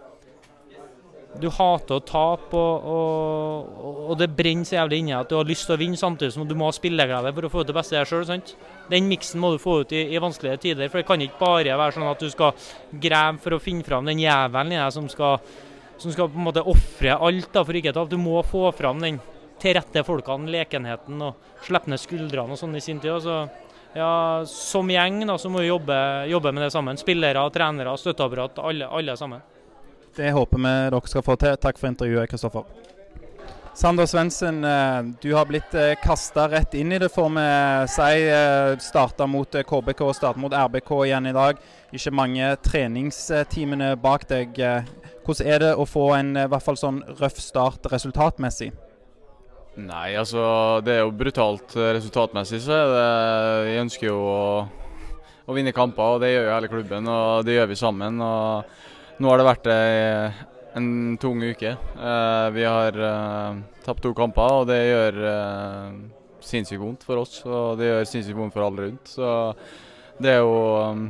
du 1.38 1.50
hater 1.54 2.00
å 2.00 2.04
tape, 2.06 2.58
og, 2.58 2.86
og, 2.90 4.00
og, 4.08 4.14
det 4.20 4.30
brenner 4.34 4.66
så 4.66 4.78
jævlig 4.80 5.02
inni 5.04 5.14
at 5.14 5.30
du 5.30 5.36
har 5.38 5.48
lyst 5.48 5.68
til 5.68 5.76
å 5.76 5.80
vinne, 5.82 6.00
samtidig 6.00 6.34
som 6.34 6.48
du 6.48 6.56
må 6.58 6.70
ha 6.70 6.76
spilleglede 6.76 7.34
for 7.36 7.48
å 7.48 7.52
få 7.52 7.62
ut 7.62 7.70
det 7.70 7.76
beste 7.78 7.98
deg 7.98 8.10
sjøl. 8.10 8.42
Den 8.90 9.10
miksen 9.10 9.42
må 9.44 9.52
du 9.54 9.60
få 9.62 9.82
ut 9.84 9.94
i, 9.94 10.08
i, 10.16 10.22
vanskelige 10.24 10.62
tider. 10.64 10.90
For 10.90 11.02
det 11.02 11.08
kan 11.10 11.22
ikke 11.22 11.42
bare 11.42 11.78
være 11.78 11.98
sånn 11.98 12.10
at 12.10 12.24
du 12.24 12.32
skal 12.34 12.70
grave 13.06 13.42
for 13.44 13.58
å 13.58 13.62
finne 13.62 13.86
fram 13.86 14.08
den 14.08 14.24
jævelen 14.24 14.74
i 14.74 14.80
deg 14.80 14.96
som 14.96 15.10
skal, 15.12 15.38
som 15.98 16.13
skal 16.13 16.30
på 16.30 16.39
en 16.39 16.48
måte 16.48 16.63
ofre 16.66 17.16
alt 17.16 17.51
da, 17.54 17.63
for 17.66 17.77
ikke 17.77 17.94
å 17.94 18.00
tape. 18.00 18.13
Du 18.13 18.22
må 18.22 18.42
få 18.46 18.70
fram 18.77 19.01
den 19.04 19.20
til 19.62 19.74
rette 19.77 20.04
folkene, 20.06 20.50
lekenheten 20.54 21.22
og 21.25 21.63
slippe 21.66 21.92
ned 21.92 22.01
skuldrene 22.01 22.54
og 22.54 22.60
sånn 22.60 22.77
i 22.77 22.84
sin 22.84 23.01
tid. 23.04 23.18
Så, 23.24 23.39
ja, 23.98 24.12
som 24.50 24.89
gjeng 24.94 25.24
da, 25.25 25.38
så 25.42 25.50
må 25.50 25.63
vi 25.63 25.72
jobbe, 25.72 25.98
jobbe 26.30 26.54
med 26.54 26.68
det 26.68 26.74
sammen. 26.75 27.00
Spillere, 27.01 27.48
trenere, 27.54 27.96
støtteapparat, 27.98 28.62
alle, 28.62 28.89
alle 29.00 29.18
sammen. 29.18 29.42
Det 30.18 30.34
håper 30.34 30.62
vi 30.62 30.75
dere 30.94 31.10
skal 31.10 31.25
få 31.25 31.38
til. 31.42 31.58
Takk 31.62 31.82
for 31.82 31.92
intervjuet, 31.92 32.30
Kristoffer. 32.30 32.96
Sander 33.77 34.05
Svendsen, 34.05 34.63
eh, 34.63 35.03
du 35.22 35.34
har 35.34 35.46
blitt 35.46 35.74
eh, 35.77 35.93
kasta 36.01 36.48
rett 36.50 36.74
inn 36.74 36.91
i 36.91 36.98
det, 36.98 37.12
får 37.13 37.27
vi 37.29 37.43
si. 37.93 38.24
Eh, 38.25 38.72
starta 38.81 39.27
mot 39.29 39.53
KBK 39.53 40.01
og 40.01 40.15
starta 40.17 40.41
mot 40.41 40.53
RBK 40.53 40.89
igjen 41.05 41.29
i 41.29 41.34
dag. 41.36 41.62
Ikke 41.93 42.13
mange 42.17 42.48
treningstimene 42.65 43.91
bak 44.01 44.25
deg. 44.31 44.57
Hvordan 45.27 45.51
er 45.53 45.62
det 45.62 45.72
å 45.77 45.86
få 45.86 46.07
en 46.17 46.34
i 46.41 46.48
hvert 46.50 46.65
fall 46.65 46.81
sånn 46.81 47.03
røff 47.22 47.38
start 47.38 47.86
resultatmessig? 47.93 48.72
Nei, 49.77 50.10
altså 50.17 50.81
det 50.81 50.98
er 50.98 51.03
jo 51.03 51.13
brutalt 51.13 51.77
resultatmessig. 51.77 52.63
så 52.65 52.79
er 52.81 52.93
det, 52.96 53.07
Vi 53.69 53.79
ønsker 53.86 54.10
jo 54.10 54.19
å, 54.25 54.43
å 55.46 55.53
vinne 55.53 55.77
kamper, 55.77 56.17
og 56.17 56.25
det 56.25 56.34
gjør 56.34 56.50
jo 56.50 56.55
hele 56.55 56.74
klubben. 56.74 57.13
Og 57.13 57.46
det 57.46 57.62
gjør 57.62 57.69
vi 57.75 57.81
sammen. 57.86 58.22
og 58.25 58.65
nå 59.17 59.31
har 59.31 59.41
det 59.41 59.46
vært 59.48 59.67
eh, 59.74 60.41
en 60.77 61.17
tung 61.22 61.41
uke. 61.43 61.74
Uh, 61.98 62.48
vi 62.55 62.65
har 62.65 62.98
uh, 62.98 63.57
tapt 63.86 64.03
to 64.05 64.13
kamper, 64.17 64.62
og 64.62 64.67
det 64.69 64.79
gjør 64.84 65.17
sinnssykt 66.48 66.81
vondt 66.81 67.05
for 67.07 67.24
oss. 67.24 67.39
Og 67.46 67.79
det 67.79 67.89
gjør 67.89 68.10
sinnssykt 68.10 68.38
vondt 68.38 68.55
for 68.55 68.67
alle 68.67 68.88
rundt. 68.88 69.12
Så 69.12 69.31
det 70.22 70.36
er 70.36 70.39
jo 70.41 71.10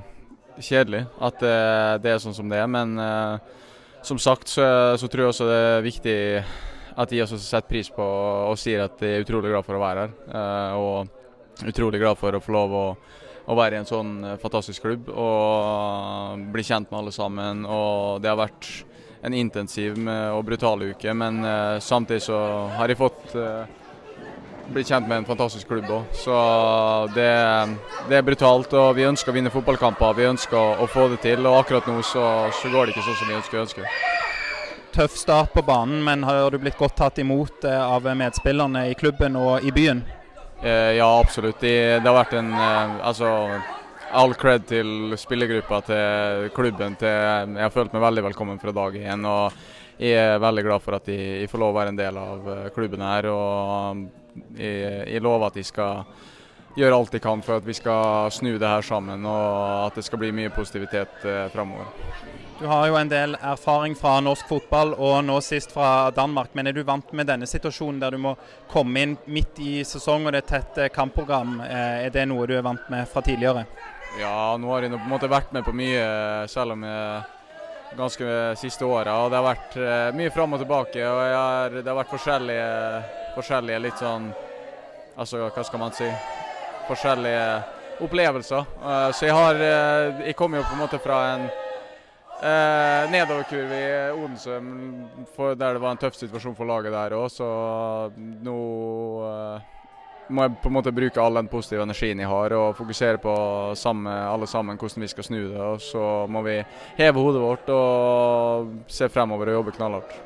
kjedelig 0.57 1.03
at 1.23 1.43
det, 1.43 1.57
det 2.03 2.13
er 2.13 2.23
sånn 2.23 2.35
som 2.37 2.49
det 2.49 2.61
er. 2.63 2.71
Men 2.71 2.95
som 4.05 4.19
sagt 4.21 4.49
så, 4.49 4.65
så, 4.97 5.09
tror 5.11 5.25
jeg 5.25 5.33
også 5.33 5.49
det 5.49 5.59
er 5.67 5.85
viktig 5.85 6.17
at 6.97 7.11
de 7.13 7.21
også 7.21 7.37
setter 7.41 7.69
pris 7.69 7.91
på 7.93 8.03
og 8.03 8.57
sier 8.57 8.87
at 8.87 8.97
de 9.03 9.11
er 9.13 9.25
utrolig 9.25 9.51
glad 9.53 9.67
for 9.67 9.77
å 9.77 9.83
være 9.83 10.07
her. 10.07 10.17
og 10.79 11.69
utrolig 11.69 12.01
glad 12.01 12.17
for 12.17 12.37
å 12.37 12.41
få 12.41 12.55
lov 12.55 12.73
å 12.77 12.87
å 13.47 13.55
være 13.55 13.77
i 13.77 13.81
en 13.81 13.87
sånn 13.87 14.13
fantastisk 14.41 14.83
klubb 14.83 15.09
og 15.13 16.47
bli 16.51 16.65
kjent 16.67 16.91
med 16.91 16.99
alle 16.99 17.13
sammen. 17.15 17.63
Og 17.63 18.19
det 18.23 18.31
har 18.31 18.39
vært 18.39 18.67
en 19.25 19.33
intensiv 19.33 19.97
og 20.05 20.43
brutal 20.45 20.83
uke, 20.91 21.13
men 21.13 21.41
uh, 21.45 21.79
samtidig 21.81 22.21
så 22.27 22.37
har 22.77 22.91
jeg 22.91 22.99
fått 22.99 23.33
uh, 23.35 23.65
bli 24.67 24.83
kjent 24.83 25.07
med 25.07 25.21
en 25.21 25.27
fantastisk 25.27 25.67
klubb 25.71 25.89
òg. 25.89 26.11
Så 26.15 26.35
det, 27.15 27.29
det, 28.09 28.19
er 28.19 28.27
brutalt, 28.27 28.73
og 28.77 28.93
vi 28.97 29.07
ønsker 29.07 29.31
å 29.31 29.37
vinne 29.37 29.53
fotballkamper. 29.53 30.17
Vi 30.17 30.27
ønsker 30.29 30.83
å 30.83 30.87
få 30.91 31.07
det 31.13 31.21
til, 31.25 31.45
og 31.47 31.61
akkurat 31.63 31.87
nå 31.89 32.01
så, 32.05 32.27
så 32.53 32.71
går 32.73 32.87
det 32.87 32.95
ikke 32.95 33.07
sånn 33.07 33.19
som 33.21 33.31
vi 33.31 33.39
ønsker. 33.39 33.63
ønsker. 33.63 33.89
Tøff 34.97 35.17
start 35.17 35.53
på 35.53 35.63
banen, 35.65 36.01
men 36.03 36.23
har 36.27 36.51
du 36.51 36.59
blitt 36.61 36.77
godt 36.77 36.97
tatt 36.99 37.19
imot 37.21 37.65
av 37.69 38.07
medspillerne 38.17 38.87
i 38.91 38.95
klubben 38.97 39.35
og 39.39 39.65
i 39.65 39.73
byen? 39.75 40.03
Eh, 40.63 40.97
ja, 40.97 41.19
absolutt. 41.19 41.59
Det, 41.61 41.99
det 42.01 42.07
har 42.07 42.17
vært 42.17 42.37
en 42.39 42.53
eh, 42.53 42.95
Altså, 43.05 43.29
all 44.11 44.33
cred 44.33 44.67
til 44.69 45.15
spillergruppa, 45.19 45.81
til 45.87 46.49
klubben. 46.55 46.95
Til, 46.99 47.09
jeg 47.09 47.63
har 47.63 47.73
følt 47.73 47.93
meg 47.95 48.05
veldig 48.05 48.23
velkommen 48.29 48.61
fra 48.61 48.73
dag 48.75 48.95
én. 48.95 49.25
og 49.27 49.53
Jeg 49.99 50.13
er 50.13 50.39
veldig 50.39 50.63
glad 50.63 50.81
for 50.81 50.95
at 50.95 51.07
jeg, 51.07 51.41
jeg 51.41 51.49
får 51.49 51.59
lov 51.59 51.73
å 51.73 51.79
være 51.79 51.93
en 51.93 51.99
del 51.99 52.17
av 52.17 52.49
eh, 52.53 52.69
klubben 52.75 53.01
her. 53.01 53.29
og 53.31 54.07
Jeg, 54.57 55.07
jeg 55.13 55.21
lover 55.25 55.47
at 55.47 55.57
jeg 55.57 55.65
skal 55.65 56.05
gjøre 56.77 56.95
alt 56.95 57.15
jeg 57.17 57.23
kan 57.23 57.41
for 57.41 57.57
at 57.57 57.65
vi 57.65 57.73
skal 57.73 58.29
snu 58.31 58.51
det 58.57 58.69
her 58.69 58.85
sammen, 58.85 59.25
og 59.25 59.87
at 59.87 59.97
det 59.97 60.05
skal 60.05 60.21
bli 60.21 60.29
mye 60.35 60.53
positivitet 60.53 61.25
eh, 61.25 61.47
framover. 61.53 61.89
Du 62.57 62.65
har 62.65 62.87
jo 62.89 62.95
en 62.97 63.09
del 63.09 63.35
erfaring 63.37 63.93
fra 63.97 64.15
norsk 64.21 64.47
fotball, 64.49 64.95
og 64.97 65.19
nå 65.25 65.37
sist 65.45 65.73
fra 65.73 66.09
Danmark. 66.13 66.55
Men 66.57 66.69
er 66.69 66.73
du 66.73 66.81
vant 66.85 67.11
med 67.13 67.29
denne 67.29 67.45
situasjonen 67.49 67.99
der 68.01 68.17
du 68.17 68.21
må 68.21 68.33
komme 68.69 69.03
inn 69.03 69.13
midt 69.29 69.61
i 69.61 69.83
sesong 69.85 70.25
og 70.25 70.33
det 70.33 70.41
er 70.45 70.49
tett 70.53 70.81
eh, 70.81 70.93
kampprogram? 70.93 71.59
Eh, 71.65 72.07
er 72.07 72.13
det 72.13 72.25
noe 72.29 72.47
du 72.49 72.55
er 72.57 72.65
vant 72.65 72.89
med 72.93 73.05
fra 73.09 73.25
tidligere? 73.25 73.67
Ja, 74.17 74.57
nå 74.57 74.71
har 74.71 74.85
jeg 74.85 74.93
på 74.95 74.99
en 75.03 75.11
måte 75.11 75.29
vært 75.29 75.51
med 75.53 75.65
på 75.65 75.73
mye, 75.77 76.05
selv 76.49 76.73
om 76.73 76.85
jeg 76.87 77.97
ganske 77.97 78.31
siste 78.59 78.85
åra. 78.85 79.19
Og 79.23 79.31
det 79.31 79.39
har 79.39 79.45
vært 79.45 79.77
eh, 79.79 80.09
mye 80.17 80.33
fram 80.33 80.57
og 80.57 80.63
tilbake. 80.63 81.05
og 81.05 81.21
har, 81.21 81.77
Det 81.77 81.87
har 81.87 81.99
vært 82.01 82.15
forskjellige, 82.15 82.71
forskjellige 83.37 83.85
litt 83.85 84.03
sånn 84.03 84.31
Altså, 85.17 85.47
hva 85.49 85.63
skal 85.65 85.81
man 85.81 85.95
si? 85.97 86.07
Forskjellige 86.85 87.45
opplevelser. 88.05 88.67
Så 89.17 89.25
jeg 89.25 89.33
har 89.33 89.57
Jeg 89.57 90.35
kommer 90.37 90.59
jo 90.59 90.67
på 90.67 90.75
en 90.75 90.83
måte 90.83 90.99
fra 91.01 91.21
en 91.31 91.47
Eh, 92.37 93.09
nedoverkurve 93.09 93.77
i 93.81 94.11
Odense, 94.11 94.59
der 95.57 95.73
det 95.73 95.79
var 95.81 95.91
en 95.91 95.97
tøff 95.97 96.13
situasjon 96.19 96.53
for 96.53 96.69
laget 96.69 96.93
der 96.93 97.15
òg. 97.17 97.31
Så 97.33 97.47
nå 98.45 98.57
eh, 99.25 99.63
må 100.29 100.45
jeg 100.45 100.57
på 100.63 100.69
en 100.69 100.75
måte 100.77 100.93
bruke 100.95 101.21
all 101.21 101.39
den 101.39 101.49
positive 101.51 101.85
energien 101.85 102.19
jeg 102.21 102.29
har 102.29 102.55
og 102.57 102.75
fokusere 102.77 103.19
på 103.23 103.33
sammen, 103.79 104.09
alle 104.11 104.47
sammen 104.49 104.79
hvordan 104.79 105.05
vi 105.05 105.11
skal 105.11 105.27
snu 105.27 105.39
det. 105.41 105.59
Og 105.61 105.81
så 105.83 106.05
må 106.31 106.43
vi 106.47 106.57
heve 106.97 107.23
hodet 107.23 107.43
vårt 107.43 107.71
og 107.73 108.91
se 108.91 109.09
fremover 109.11 109.51
og 109.51 109.61
jobbe 109.61 109.77
knallhardt. 109.77 110.17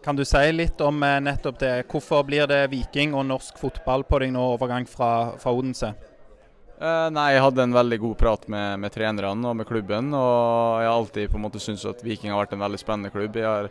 Kan 0.00 0.16
du 0.16 0.24
si 0.24 0.40
litt 0.54 0.80
om 0.80 1.02
eh, 1.04 1.18
nettopp 1.20 1.58
det? 1.60 1.74
Hvorfor 1.90 2.24
blir 2.24 2.46
det 2.48 2.70
Viking 2.72 3.12
og 3.12 3.26
norsk 3.28 3.58
fotball 3.60 4.06
på 4.08 4.22
deg 4.22 4.32
nå 4.32 4.46
overgang 4.54 4.88
fra, 4.88 5.36
fra 5.40 5.52
Odense? 5.52 5.92
Uh, 6.80 7.10
nei, 7.12 7.34
jeg 7.34 7.42
hadde 7.44 7.64
en 7.66 7.76
veldig 7.76 7.98
god 8.00 8.14
prat 8.16 8.46
med, 8.48 8.80
med, 8.80 8.92
trenerne 8.94 9.50
og 9.50 9.58
med 9.58 9.68
klubben. 9.68 10.14
Og 10.16 10.80
jeg 10.80 10.88
har 10.88 10.94
alltid 10.94 11.28
på 11.28 11.36
en 11.36 11.44
måte 11.44 11.60
syntes 11.60 11.84
at 11.90 12.00
Viking 12.04 12.32
har 12.32 12.40
vært 12.40 12.54
en 12.56 12.64
veldig 12.64 12.80
spennende 12.80 13.12
klubb. 13.12 13.36
Jeg 13.36 13.44
har, 13.44 13.68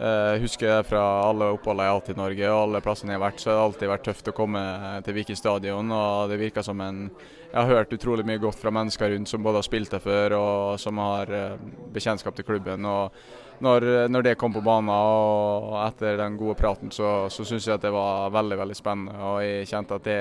uh, 0.00 0.36
husker 0.42 0.82
fra 0.88 1.02
alle 1.28 1.50
oppholdene 1.54 1.86
jeg 1.86 1.92
har 1.92 2.00
hatt 2.00 2.12
i 2.12 2.16
Norge 2.18 2.48
og 2.50 2.60
alle 2.60 2.80
plassene 2.84 3.14
jeg 3.14 3.20
har 3.20 3.26
vært, 3.26 3.42
så 3.42 3.50
har 3.50 3.58
det 3.58 3.66
alltid 3.66 3.92
vært 3.92 4.06
tøft 4.08 4.30
å 4.32 4.36
komme 4.36 4.62
til 5.06 5.16
Viking 5.16 5.38
stadion. 5.38 5.92
Og 5.96 6.32
det 6.32 6.40
virker 6.40 6.66
som 6.66 6.80
en 6.80 7.10
Jeg 7.50 7.66
har 7.66 7.66
hørt 7.80 7.92
utrolig 7.92 8.22
mye 8.26 8.38
godt 8.38 8.60
fra 8.60 8.70
mennesker 8.70 9.10
rundt 9.10 9.28
som 9.28 9.42
både 9.42 9.58
har 9.58 9.66
spilt 9.66 9.90
der 9.90 10.02
før 10.02 10.36
og 10.38 10.80
som 10.80 10.98
har 11.02 11.30
uh, 11.34 11.60
bekjentskap 11.92 12.36
til 12.36 12.44
klubben. 12.44 12.84
og 12.84 13.12
når, 13.60 14.08
når, 14.08 14.22
det 14.22 14.38
kom 14.40 14.54
på 14.54 14.62
banen 14.64 14.88
og 14.88 15.74
etter 15.84 16.16
den 16.16 16.38
gode 16.40 16.54
praten, 16.56 16.88
så, 16.90 17.28
så 17.28 17.44
syns 17.44 17.66
jeg 17.66 17.74
at 17.74 17.82
det 17.84 17.90
var 17.92 18.30
veldig 18.32 18.56
veldig 18.56 18.76
spennende. 18.76 19.18
Og 19.20 19.42
jeg 19.44 19.68
kjente 19.68 19.98
at 19.98 20.06
det 20.06 20.20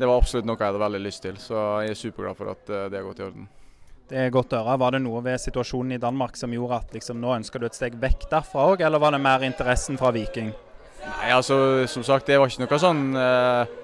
det 0.00 0.08
var 0.08 0.16
absolutt 0.16 0.46
noe 0.48 0.56
jeg 0.56 0.70
hadde 0.70 0.80
veldig 0.80 1.00
lyst 1.04 1.22
til. 1.26 1.36
Så 1.36 1.56
jeg 1.84 1.92
er 1.92 1.98
superglad 1.98 2.38
for 2.38 2.54
at 2.54 2.70
eh, 2.72 2.86
det 2.88 3.00
har 3.00 3.04
gått 3.04 3.20
i 3.20 3.26
orden. 3.26 3.48
Det 4.10 4.18
er 4.18 4.32
godt 4.34 4.56
å 4.56 4.64
høre. 4.64 4.78
Var 4.82 4.96
det 4.96 5.02
noe 5.04 5.20
ved 5.22 5.38
situasjonen 5.38 5.94
i 5.94 6.00
Danmark 6.02 6.38
som 6.38 6.50
gjorde 6.54 6.80
at 6.82 6.96
liksom, 6.96 7.20
nå 7.22 7.36
ønsker 7.36 7.62
du 7.62 7.68
et 7.68 7.78
steg 7.78 7.94
vekk 8.00 8.26
derfra 8.32 8.66
òg, 8.72 8.82
eller 8.82 9.02
var 9.02 9.14
det 9.14 9.22
mer 9.22 9.44
interessen 9.46 9.98
fra 10.00 10.10
Viking? 10.14 10.50
Nei, 11.00 11.28
altså 11.32 11.86
som 11.88 12.02
sagt, 12.04 12.26
det 12.26 12.40
var 12.40 12.50
ikke 12.50 12.64
noe 12.66 12.80
sånn 12.82 13.04
eh, 13.16 13.76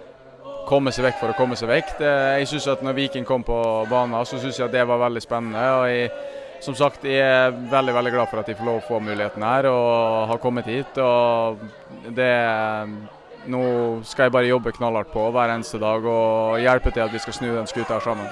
komme 0.67 0.93
seg 0.93 1.07
vekk 1.07 1.21
for 1.21 1.33
å 1.33 1.37
komme 1.39 1.59
seg 1.59 1.71
vekk. 1.71 1.95
Det, 2.01 2.11
jeg 2.43 2.51
synes 2.51 2.67
at 2.75 2.83
når 2.85 2.99
Viking 2.99 3.29
kom 3.29 3.47
på 3.47 3.61
banen, 3.91 4.19
så 4.27 4.41
syns 4.43 4.59
jeg 4.59 4.67
at 4.67 4.75
det 4.75 4.83
var 4.91 5.01
veldig 5.07 5.23
spennende. 5.23 5.69
og 5.79 5.87
jeg 5.93 6.11
som 6.67 6.75
sagt, 6.75 7.05
jeg 7.05 7.21
er 7.21 7.53
veldig 7.71 7.95
veldig 7.95 8.13
glad 8.15 8.31
for 8.31 8.41
at 8.41 8.49
jeg 8.49 8.57
får 8.59 8.67
lov 8.67 8.79
å 8.81 8.87
få 8.87 9.01
muligheten 9.05 9.45
her 9.45 9.69
og 9.71 10.31
har 10.33 10.41
kommet 10.43 10.67
hit. 10.71 10.99
og 10.99 11.61
det 12.17 12.33
Nå 13.47 13.61
skal 14.03 14.27
jeg 14.27 14.33
bare 14.35 14.49
jobbe 14.49 14.73
knallhardt 14.75 15.13
på 15.13 15.29
hver 15.31 15.53
eneste 15.55 15.79
dag 15.79 16.03
og 16.11 16.59
hjelpe 16.59 16.91
til 16.91 17.05
at 17.05 17.13
vi 17.15 17.23
skal 17.23 17.37
snu 17.37 17.53
den 17.53 17.71
skuta 17.71 18.01
sammen. 18.03 18.27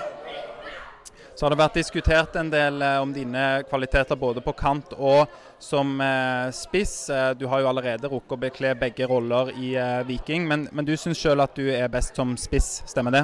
Så 1.44 1.48
har 1.50 1.52
det 1.52 1.60
vært 1.60 1.74
diskutert 1.76 2.36
en 2.40 2.48
del 2.48 2.80
eh, 2.80 2.94
om 3.04 3.10
dine 3.12 3.40
kvaliteter 3.68 4.16
både 4.16 4.40
på 4.40 4.54
kant 4.56 4.94
og 4.96 5.28
som 5.60 5.90
eh, 6.00 6.46
spiss. 6.56 7.10
Eh, 7.12 7.34
du 7.36 7.44
har 7.52 7.60
jo 7.60 7.68
allerede 7.68 8.08
rukket 8.08 8.32
å 8.32 8.38
bekle 8.46 8.70
begge 8.80 9.04
roller 9.10 9.50
i 9.52 9.74
Viking, 10.08 10.46
men, 10.48 10.62
men 10.72 10.88
du 10.88 10.94
syns 10.96 11.20
sjøl 11.20 11.44
at 11.44 11.52
du 11.52 11.68
er 11.68 11.92
best 11.92 12.16
som 12.16 12.32
spiss, 12.40 12.78
stemmer 12.88 13.12
det? 13.12 13.22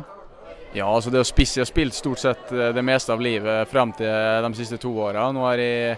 Ja, 0.77 0.91
altså 0.91 1.09
det 1.09 1.23
å 1.23 1.31
spisse 1.31 1.63
Jeg 1.63 1.65
har 1.65 1.71
spilt 1.71 1.97
stort 1.97 2.21
sett 2.21 2.53
det 2.53 2.85
meste 2.85 3.17
av 3.17 3.25
livet 3.25 3.73
frem 3.73 3.97
til 3.97 4.45
de 4.45 4.53
siste 4.59 4.77
to 4.85 4.93
åra. 5.01 5.31
Nå 5.33 5.47
har 5.49 5.65
jeg 5.65 5.97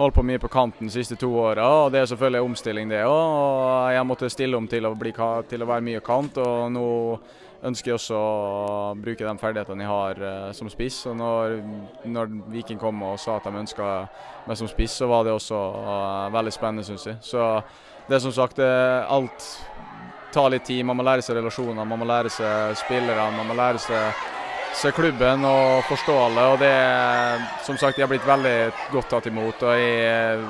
holdt 0.00 0.18
på 0.18 0.26
mye 0.26 0.42
på 0.42 0.50
kanten 0.50 0.90
de 0.90 0.96
siste 0.96 1.20
to 1.22 1.30
åra, 1.38 1.68
og 1.84 1.94
det 1.94 2.02
er 2.02 2.10
selvfølgelig 2.10 2.48
omstilling, 2.48 2.90
det 2.90 3.04
òg. 3.06 3.92
Jeg 3.94 4.10
måtte 4.10 4.32
stille 4.34 4.58
om 4.58 4.66
til 4.66 4.90
å, 4.90 4.96
bli, 4.98 5.14
til 5.14 5.62
å, 5.62 5.70
være 5.70 5.86
mye 5.86 6.02
kant, 6.02 6.42
og 6.42 6.66
nå 6.74 6.88
ønsker 7.66 7.94
også 7.94 8.16
å 8.16 8.94
bruke 8.96 9.26
de 9.26 9.34
ferdighetene 9.40 9.84
jeg 9.84 9.90
har 9.90 10.22
uh, 10.24 10.52
som 10.56 10.70
spiss. 10.72 11.02
Og 11.10 11.16
når, 11.18 11.58
når, 12.08 12.32
Viking 12.54 12.80
kom 12.80 13.02
og 13.04 13.18
sa 13.20 13.36
at 13.36 13.48
de 13.48 13.62
ønska 13.62 13.90
meg 14.46 14.58
som 14.58 14.70
spiss, 14.70 14.96
så 15.02 15.10
var 15.10 15.26
det 15.26 15.34
også 15.36 15.60
uh, 15.76 16.32
veldig 16.32 16.54
spennende, 16.56 16.86
syns 16.86 17.06
jeg. 17.10 17.20
Så 17.24 17.52
det 18.08 18.16
er 18.16 18.24
som 18.24 18.34
sagt 18.34 18.58
alt 18.58 19.44
tar 20.32 20.50
litt 20.50 20.64
tid. 20.64 20.84
Man 20.86 20.98
må 20.98 21.06
lære 21.06 21.22
seg 21.24 21.38
relasjoner, 21.38 21.84
man 21.84 22.00
må 22.00 22.08
lære 22.08 22.30
seg 22.32 22.76
spillere, 22.78 23.30
man 23.36 23.48
må 23.48 23.56
lære 23.58 23.80
seg, 23.82 24.26
se 24.80 24.92
klubben 24.94 25.44
og 25.46 25.84
forstå 25.88 26.16
alle. 26.26 26.46
og 26.52 26.58
det, 26.62 26.74
Som 27.66 27.76
sagt, 27.76 27.98
jeg 27.98 28.06
har 28.06 28.12
blitt 28.12 28.26
veldig 28.26 28.72
godt 28.92 29.10
tatt 29.10 29.26
imot. 29.26 29.62
og 29.62 29.78
Jeg, 29.78 30.44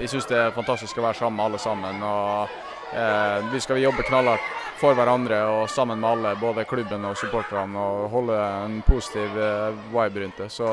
jeg 0.00 0.08
syns 0.08 0.28
det 0.30 0.38
er 0.38 0.56
fantastisk 0.56 0.98
å 0.98 1.06
være 1.08 1.20
sammen 1.20 1.36
med 1.36 1.44
alle 1.46 1.58
sammen. 1.58 2.02
og 2.02 2.48
eh, 2.92 3.52
Vi 3.52 3.60
skal 3.60 3.84
jobbe 3.84 4.08
knallhardt 4.08 4.57
for 4.78 4.94
hverandre 4.94 5.40
og 5.50 5.66
sammen 5.70 5.98
med 6.00 6.10
alle, 6.10 6.36
både 6.40 6.64
klubben 6.68 7.04
og 7.08 7.16
supporterne, 7.18 7.78
og 7.78 8.10
holde 8.12 8.38
en 8.38 8.78
positiv 8.86 9.34
eh, 9.42 9.82
vibe 9.90 10.24
rundt 10.24 10.44
det. 10.44 10.48
Så 10.54 10.68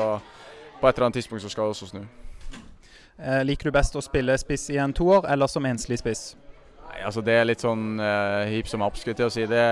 på 0.80 0.88
et 0.88 0.94
eller 0.94 1.08
annet 1.08 1.20
tidspunkt 1.20 1.42
så 1.42 1.50
skal 1.50 1.66
det 1.66 1.76
også 1.76 1.90
snu. 1.90 2.06
Eh, 3.18 3.42
liker 3.48 3.70
du 3.70 3.74
best 3.74 3.96
å 3.96 4.04
spille 4.04 4.36
spiss 4.38 4.68
i 4.74 4.80
en 4.80 4.92
toer 4.94 5.26
eller 5.32 5.48
som 5.50 5.64
enslig 5.66 5.98
spiss? 6.02 6.24
Nei, 6.86 7.00
altså 7.02 7.22
Det 7.24 7.34
er 7.34 7.48
litt 7.48 7.64
sånn 7.64 8.00
eh, 8.00 8.52
hip 8.52 8.68
som 8.68 8.84
happ, 8.84 8.98
skulle 9.00 9.16
jeg 9.26 9.32
si. 9.32 9.46
Det 9.50 9.64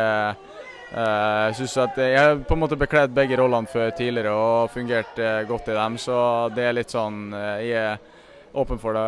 uh, 0.94 1.48
jeg 1.48 1.56
synes 1.58 1.76
at 1.84 1.98
jeg 1.98 2.18
har 2.18 2.40
på 2.46 2.56
en 2.56 2.62
måte 2.62 2.78
bekledd 2.78 3.14
begge 3.14 3.36
rollene 3.40 3.68
før 3.70 3.92
tidligere 3.96 4.32
og 4.32 4.72
fungert 4.72 5.18
uh, 5.20 5.42
godt 5.48 5.68
i 5.68 5.76
dem. 5.76 5.98
Så 6.00 6.16
det 6.56 6.68
er 6.68 6.76
litt 6.76 6.94
sånn 6.94 7.26
uh, 7.34 7.60
Jeg 7.60 7.78
er 7.80 8.12
åpen 8.54 8.80
for 8.80 8.96
det 8.96 9.04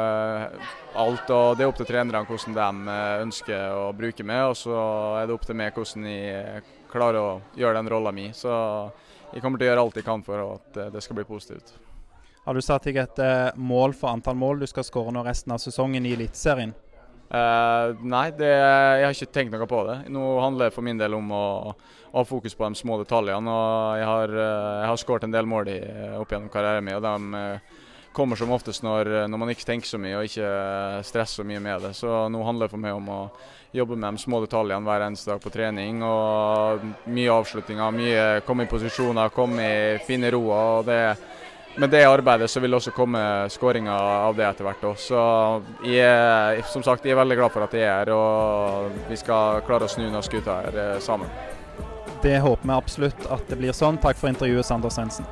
alt. 0.99 1.31
og 1.31 1.57
Det 1.57 1.65
er 1.65 1.71
opp 1.71 1.81
til 1.81 1.89
trenerne 1.89 2.25
hvordan 2.27 2.57
de 2.57 2.99
ønsker 3.25 3.75
å 3.75 3.91
bruke 3.97 4.27
meg. 4.27 4.45
Og 4.51 4.57
så 4.59 4.77
er 5.21 5.27
det 5.27 5.37
opp 5.37 5.47
til 5.47 5.59
meg 5.59 5.75
hvordan 5.77 6.09
jeg 6.11 6.63
klarer 6.93 7.21
å 7.21 7.35
gjøre 7.59 7.81
den 7.81 7.91
rolla 7.95 8.15
mi. 8.15 8.31
Så 8.35 8.53
jeg 9.33 9.43
kommer 9.45 9.61
til 9.61 9.69
å 9.69 9.73
gjøre 9.73 9.85
alt 9.87 10.01
jeg 10.01 10.09
kan 10.09 10.25
for 10.27 10.47
at 10.57 10.81
det 10.95 11.05
skal 11.05 11.21
bli 11.21 11.29
positivt. 11.29 11.77
Har 12.47 12.55
du 12.55 12.63
satt 12.63 12.85
deg 12.87 13.01
et 13.03 13.23
mål 13.59 13.97
for 13.99 14.13
antall 14.15 14.37
mål 14.39 14.61
du 14.63 14.69
skal 14.71 14.87
skåre 14.87 15.15
nå 15.15 15.25
resten 15.27 15.55
av 15.55 15.59
sesongen 15.59 16.07
i 16.07 16.15
Eliteserien? 16.15 16.77
Uh, 17.27 17.91
nei, 18.07 18.29
det, 18.39 18.47
jeg 18.47 19.03
har 19.03 19.15
ikke 19.17 19.35
tenkt 19.35 19.55
noe 19.55 19.67
på 19.67 19.81
det. 19.89 19.97
Nå 20.15 20.23
handler 20.39 20.69
det 20.69 20.77
for 20.77 20.87
min 20.87 21.01
del 21.01 21.17
om 21.17 21.33
å, 21.35 21.47
å 21.75 22.21
ha 22.21 22.27
fokus 22.27 22.55
på 22.55 22.69
de 22.69 22.79
små 22.79 23.01
detaljene. 23.01 23.51
og 23.51 23.99
Jeg 23.99 24.07
har, 24.11 24.35
uh, 24.37 24.85
har 24.87 25.01
skåret 25.01 25.27
en 25.27 25.35
del 25.35 25.49
mål 25.51 25.73
i, 25.73 25.81
opp 26.21 26.31
gjennom 26.33 26.53
karrieren 26.53 26.87
min. 26.87 26.95
og 26.95 27.03
de 27.03 27.43
uh, 27.43 27.83
kommer 28.17 28.39
som 28.41 28.53
oftest 28.57 28.85
når, 28.87 29.13
når, 29.29 29.41
man 29.43 29.53
ikke 29.53 29.67
tenker 29.69 29.91
så 29.91 30.01
mye 30.01 30.17
og 30.17 30.29
ikke 30.29 30.51
stresser 31.05 31.43
så 31.43 31.47
mye 31.47 31.61
med 31.61 31.85
det. 31.85 31.93
Så 31.99 32.27
nå 32.33 32.43
handler 32.47 32.67
det 32.67 32.75
for 32.75 32.83
meg 32.83 32.97
om 32.97 33.11
å 33.13 33.21
jobbe 33.77 33.99
med 34.01 34.17
de 34.17 34.23
små 34.25 34.41
detaljene 34.41 34.89
hver 34.89 35.05
eneste 35.05 35.31
dag 35.31 35.43
på 35.43 35.53
trening. 35.53 36.01
og 36.07 36.87
Mye 37.13 37.35
avslutninger, 37.35 37.99
mye 37.99 38.29
komme 38.47 38.65
i 38.65 38.71
posisjoner, 38.71 39.35
komme 39.37 39.67
i 39.67 39.99
fine 40.07 40.33
roer. 40.33 40.79
og 40.79 40.89
det 40.89 41.03
med 41.77 41.91
det 41.91 42.05
arbeidet 42.09 42.49
så 42.51 42.61
vil 42.61 42.73
det 42.73 42.79
også 42.79 42.93
komme 42.97 43.21
skåringer 43.53 43.93
av 43.93 44.37
det 44.37 44.47
etter 44.49 44.65
hvert. 44.65 44.85
Også. 44.93 45.11
Så 45.13 45.91
jeg 45.91 46.65
som 46.73 46.85
sagt, 46.87 47.05
jeg 47.05 47.13
er 47.13 47.21
veldig 47.21 47.37
glad 47.37 47.53
for 47.53 47.67
at 47.67 47.77
jeg 47.77 47.85
er 47.85 47.99
her, 47.99 48.13
og 48.17 48.97
vi 49.11 49.19
skal 49.21 49.61
klare 49.67 49.85
å 49.85 49.93
snu 49.93 50.07
noen 50.07 50.25
skuter 50.25 50.55
her 50.55 50.81
eh, 50.81 50.95
sammen. 51.05 51.29
Det 52.25 52.39
håper 52.41 52.65
vi 52.65 52.79
absolutt 52.79 53.29
at 53.29 53.45
det 53.51 53.61
blir 53.61 53.77
sånn. 53.77 54.01
Takk 54.01 54.17
for 54.17 54.33
intervjuet, 54.33 54.65
Sander 54.67 54.93
Svendsen. 54.93 55.29